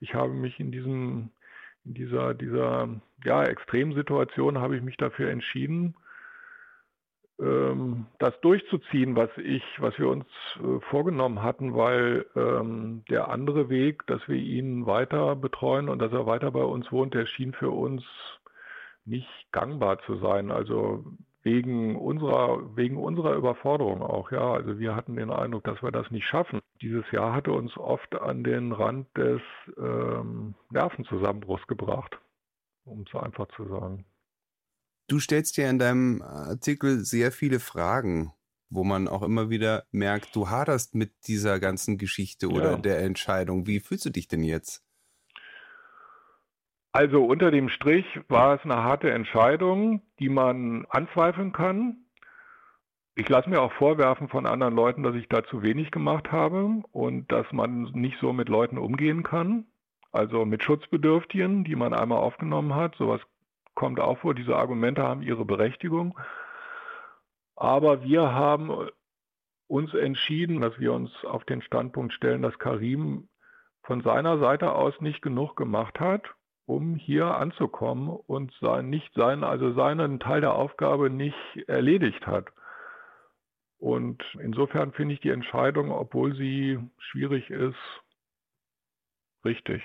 [0.00, 1.30] ich habe mich in diesem,
[1.86, 2.90] in dieser, dieser
[3.24, 5.94] ja, Extremsituation habe ich mich dafür entschieden,
[7.40, 10.26] ähm, das durchzuziehen, was ich, was wir uns
[10.56, 16.12] äh, vorgenommen hatten, weil ähm, der andere Weg, dass wir ihn weiter betreuen und dass
[16.12, 18.04] er weiter bei uns wohnt, der schien für uns
[19.04, 20.50] nicht gangbar zu sein.
[20.50, 21.04] Also
[21.42, 24.52] wegen unserer, wegen unserer Überforderung auch, ja.
[24.52, 26.60] Also wir hatten den Eindruck, dass wir das nicht schaffen.
[26.82, 29.40] Dieses Jahr hatte uns oft an den Rand des
[29.78, 32.18] ähm, Nervenzusammenbruchs gebracht,
[32.84, 34.04] um es einfach zu sagen.
[35.08, 38.32] Du stellst ja in deinem Artikel sehr viele Fragen,
[38.68, 42.76] wo man auch immer wieder merkt, du haderst mit dieser ganzen Geschichte oder ja.
[42.76, 43.66] der Entscheidung.
[43.66, 44.84] Wie fühlst du dich denn jetzt?
[46.92, 52.04] Also unter dem Strich war es eine harte Entscheidung, die man anzweifeln kann.
[53.14, 56.82] Ich lasse mir auch vorwerfen von anderen Leuten, dass ich da zu wenig gemacht habe
[56.92, 59.66] und dass man nicht so mit Leuten umgehen kann.
[60.12, 62.94] Also mit Schutzbedürftigen, die man einmal aufgenommen hat.
[62.96, 63.20] Sowas
[63.78, 64.34] kommt auch vor.
[64.34, 66.18] Diese Argumente haben ihre Berechtigung.
[67.54, 68.88] Aber wir haben
[69.68, 73.28] uns entschieden, dass wir uns auf den Standpunkt stellen, dass Karim
[73.84, 76.34] von seiner Seite aus nicht genug gemacht hat,
[76.66, 82.48] um hier anzukommen und sein, nicht sein, also seinen Teil der Aufgabe nicht erledigt hat.
[83.78, 87.78] Und insofern finde ich die Entscheidung, obwohl sie schwierig ist,
[89.44, 89.82] richtig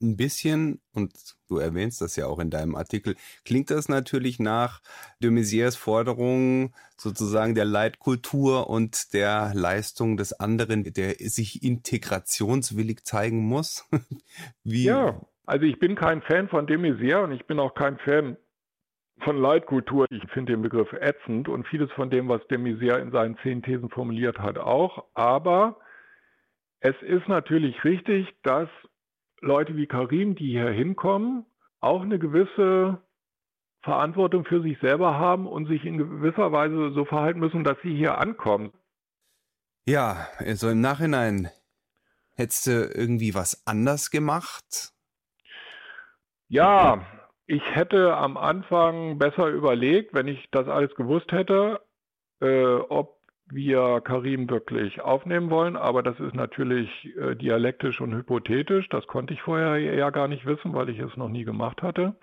[0.00, 1.12] ein bisschen, und
[1.48, 4.80] du erwähnst das ja auch in deinem Artikel, klingt das natürlich nach
[5.20, 13.44] de Maizières Forderung sozusagen der Leitkultur und der Leistung des anderen, der sich integrationswillig zeigen
[13.46, 13.88] muss.
[14.64, 14.84] Wie?
[14.84, 18.36] Ja, also ich bin kein Fan von de Maizière und ich bin auch kein Fan
[19.20, 20.06] von Leitkultur.
[20.10, 23.62] Ich finde den Begriff ätzend und vieles von dem, was de Maizière in seinen zehn
[23.62, 25.04] Thesen formuliert hat, auch.
[25.14, 25.78] Aber
[26.80, 28.68] es ist natürlich richtig, dass
[29.46, 31.46] Leute wie Karim, die hier hinkommen,
[31.80, 33.00] auch eine gewisse
[33.82, 37.96] Verantwortung für sich selber haben und sich in gewisser Weise so verhalten müssen, dass sie
[37.96, 38.72] hier ankommen.
[39.86, 41.48] Ja, also im Nachhinein
[42.34, 44.92] hättest du irgendwie was anders gemacht?
[46.48, 47.06] Ja,
[47.46, 51.80] ich hätte am Anfang besser überlegt, wenn ich das alles gewusst hätte,
[52.40, 53.15] äh, ob
[53.48, 58.88] wir Karim wirklich aufnehmen wollen, aber das ist natürlich äh, dialektisch und hypothetisch.
[58.88, 62.16] Das konnte ich vorher ja gar nicht wissen, weil ich es noch nie gemacht hatte.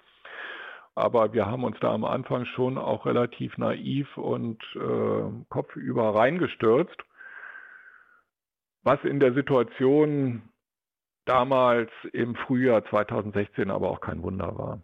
[0.96, 7.04] Aber wir haben uns da am Anfang schon auch relativ naiv und äh, kopfüber reingestürzt,
[8.84, 10.44] was in der Situation
[11.26, 14.82] damals im Frühjahr 2016 aber auch kein Wunder war.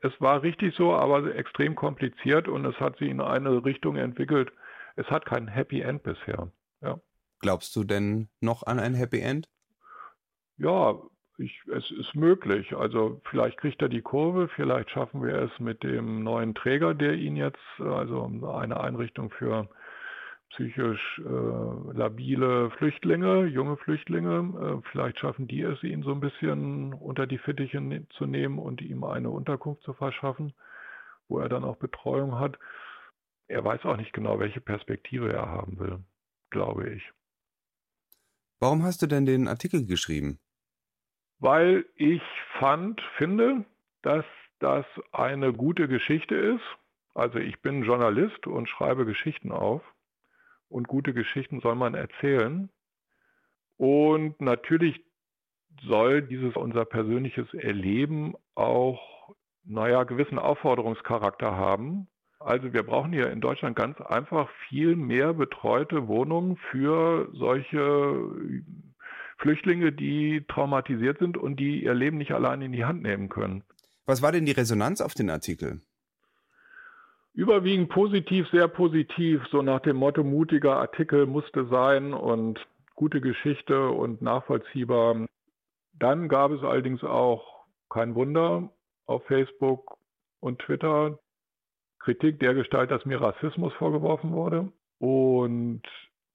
[0.00, 4.52] Es war richtig so, aber extrem kompliziert und es hat sich in eine Richtung entwickelt,
[4.96, 6.50] es hat kein Happy End bisher.
[6.80, 6.98] Ja.
[7.40, 9.48] Glaubst du denn noch an ein Happy End?
[10.56, 10.98] Ja,
[11.36, 12.74] ich, es ist möglich.
[12.74, 17.14] Also vielleicht kriegt er die Kurve, vielleicht schaffen wir es mit dem neuen Träger, der
[17.14, 18.24] ihn jetzt, also
[18.56, 19.68] eine Einrichtung für
[20.50, 26.94] psychisch äh, labile Flüchtlinge, junge Flüchtlinge, äh, vielleicht schaffen die es, ihn so ein bisschen
[26.94, 30.54] unter die Fittiche ne zu nehmen und ihm eine Unterkunft zu verschaffen,
[31.26, 32.56] wo er dann auch Betreuung hat
[33.48, 35.98] er weiß auch nicht genau, welche Perspektive er haben will,
[36.50, 37.02] glaube ich.
[38.60, 40.38] Warum hast du denn den Artikel geschrieben?
[41.38, 42.22] Weil ich
[42.58, 43.64] fand, finde,
[44.02, 44.24] dass
[44.60, 46.64] das eine gute Geschichte ist.
[47.14, 49.82] Also ich bin Journalist und schreibe Geschichten auf.
[50.68, 52.70] Und gute Geschichten soll man erzählen.
[53.76, 55.04] Und natürlich
[55.82, 59.34] soll dieses unser persönliches Erleben auch,
[59.64, 62.08] naja, gewissen Aufforderungscharakter haben.
[62.44, 68.30] Also wir brauchen hier in Deutschland ganz einfach viel mehr betreute Wohnungen für solche
[69.38, 73.64] Flüchtlinge, die traumatisiert sind und die ihr Leben nicht allein in die Hand nehmen können.
[74.04, 75.80] Was war denn die Resonanz auf den Artikel?
[77.32, 82.60] Überwiegend positiv, sehr positiv, so nach dem Motto mutiger Artikel musste sein und
[82.94, 85.26] gute Geschichte und nachvollziehbar.
[85.94, 88.70] Dann gab es allerdings auch kein Wunder
[89.06, 89.96] auf Facebook
[90.40, 91.18] und Twitter
[92.04, 94.70] Kritik der Gestalt, dass mir Rassismus vorgeworfen wurde.
[94.98, 95.82] Und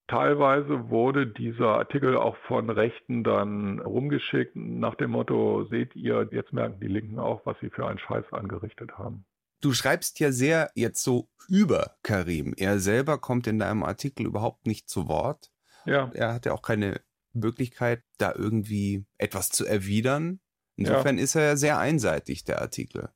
[0.08, 6.54] teilweise wurde dieser Artikel auch von Rechten dann rumgeschickt nach dem Motto, seht ihr, jetzt
[6.54, 9.26] merken die Linken auch, was sie für einen Scheiß angerichtet haben.
[9.62, 12.54] Du schreibst ja sehr jetzt so über Karim.
[12.58, 15.52] Er selber kommt in deinem Artikel überhaupt nicht zu Wort.
[15.86, 16.10] Ja.
[16.14, 17.02] Er hat ja auch keine
[17.34, 20.40] Möglichkeit, da irgendwie etwas zu erwidern.
[20.76, 21.24] Insofern ja.
[21.24, 23.10] ist er ja sehr einseitig, der Artikel.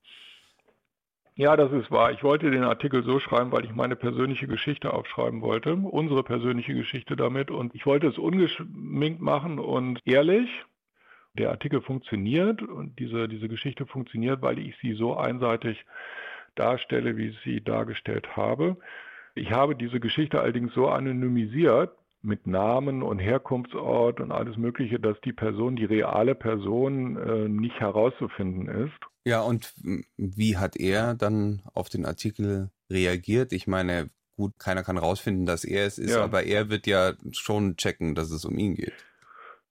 [1.36, 2.11] Ja, das ist wahr.
[2.11, 6.75] Ich wollte den Artikel so schreiben, weil ich meine persönliche Geschichte aufschreiben wollte, unsere persönliche
[6.75, 7.49] Geschichte damit.
[7.49, 10.47] Und ich wollte es ungeschminkt machen und ehrlich.
[11.36, 15.84] Der Artikel funktioniert und diese, diese Geschichte funktioniert, weil ich sie so einseitig
[16.53, 18.77] darstelle, wie ich sie dargestellt habe.
[19.34, 25.19] Ich habe diese Geschichte allerdings so anonymisiert, mit Namen und Herkunftsort und alles Mögliche, dass
[25.21, 28.93] die Person, die reale Person, äh, nicht herauszufinden ist.
[29.26, 29.74] Ja, und
[30.17, 33.53] wie hat er dann auf den Artikel reagiert?
[33.53, 36.24] Ich meine, gut, keiner kann rausfinden, dass er es ist, ja.
[36.24, 38.93] aber er wird ja schon checken, dass es um ihn geht.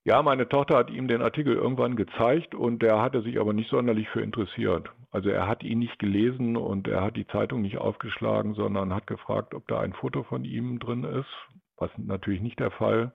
[0.05, 3.71] Ja, meine Tochter hat ihm den Artikel irgendwann gezeigt und der hatte sich aber nicht
[3.71, 4.91] sonderlich für interessiert.
[5.13, 9.07] Also er hat ihn nicht gelesen und er hat die Zeitung nicht aufgeschlagen, sondern hat
[9.07, 11.29] gefragt, ob da ein Foto von ihm drin ist,
[11.77, 13.13] was natürlich nicht der Fall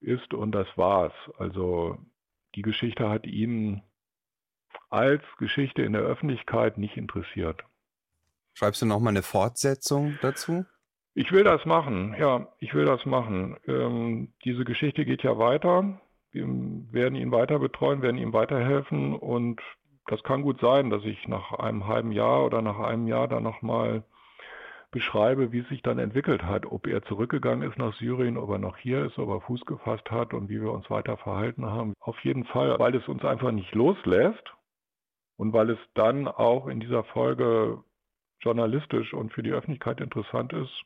[0.00, 1.12] ist und das war's.
[1.38, 1.98] Also
[2.54, 3.82] die Geschichte hat ihn
[4.90, 7.62] als Geschichte in der Öffentlichkeit nicht interessiert.
[8.54, 10.64] Schreibst du nochmal eine Fortsetzung dazu?
[11.14, 13.56] Ich will das machen, ja, ich will das machen.
[13.66, 16.00] Ähm, diese Geschichte geht ja weiter.
[16.30, 19.60] Wir werden ihn weiter betreuen, werden ihm weiterhelfen und
[20.06, 23.44] das kann gut sein, dass ich nach einem halben Jahr oder nach einem Jahr dann
[23.44, 24.04] nochmal
[24.94, 28.58] beschreibe, wie es sich dann entwickelt hat, ob er zurückgegangen ist nach Syrien, ob er
[28.58, 31.94] noch hier ist, ob er Fuß gefasst hat und wie wir uns weiter verhalten haben.
[31.98, 34.54] Auf jeden Fall, weil es uns einfach nicht loslässt
[35.36, 37.82] und weil es dann auch in dieser Folge
[38.38, 40.84] journalistisch und für die Öffentlichkeit interessant ist,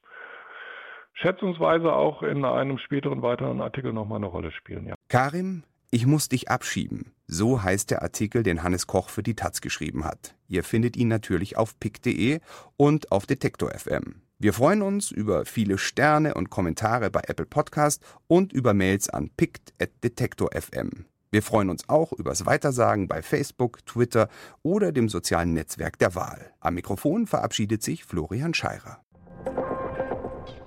[1.13, 4.87] schätzungsweise auch in einem späteren weiteren Artikel nochmal eine Rolle spielen.
[4.87, 4.95] Ja.
[5.11, 7.12] Karim, ich muss dich abschieben.
[7.26, 10.34] So heißt der Artikel, den Hannes Koch für die Taz geschrieben hat.
[10.47, 12.41] Ihr findet ihn natürlich auf pick.de
[12.76, 14.22] und auf Detektor FM.
[14.39, 19.30] Wir freuen uns über viele Sterne und Kommentare bei Apple Podcast und über Mails an
[19.36, 21.07] pict.detektor.fm.
[21.30, 24.28] Wir freuen uns auch übers Weitersagen bei Facebook, Twitter
[24.62, 26.53] oder dem sozialen Netzwerk der Wahl.
[26.61, 29.03] Am Mikrofon verabschiedet sich Florian Scheirer.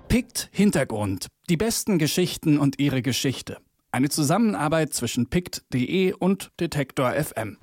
[0.08, 1.28] Pict Hintergrund.
[1.48, 3.56] Die besten Geschichten und ihre Geschichte.
[3.94, 7.58] Eine Zusammenarbeit zwischen pict.de und Detektor FM.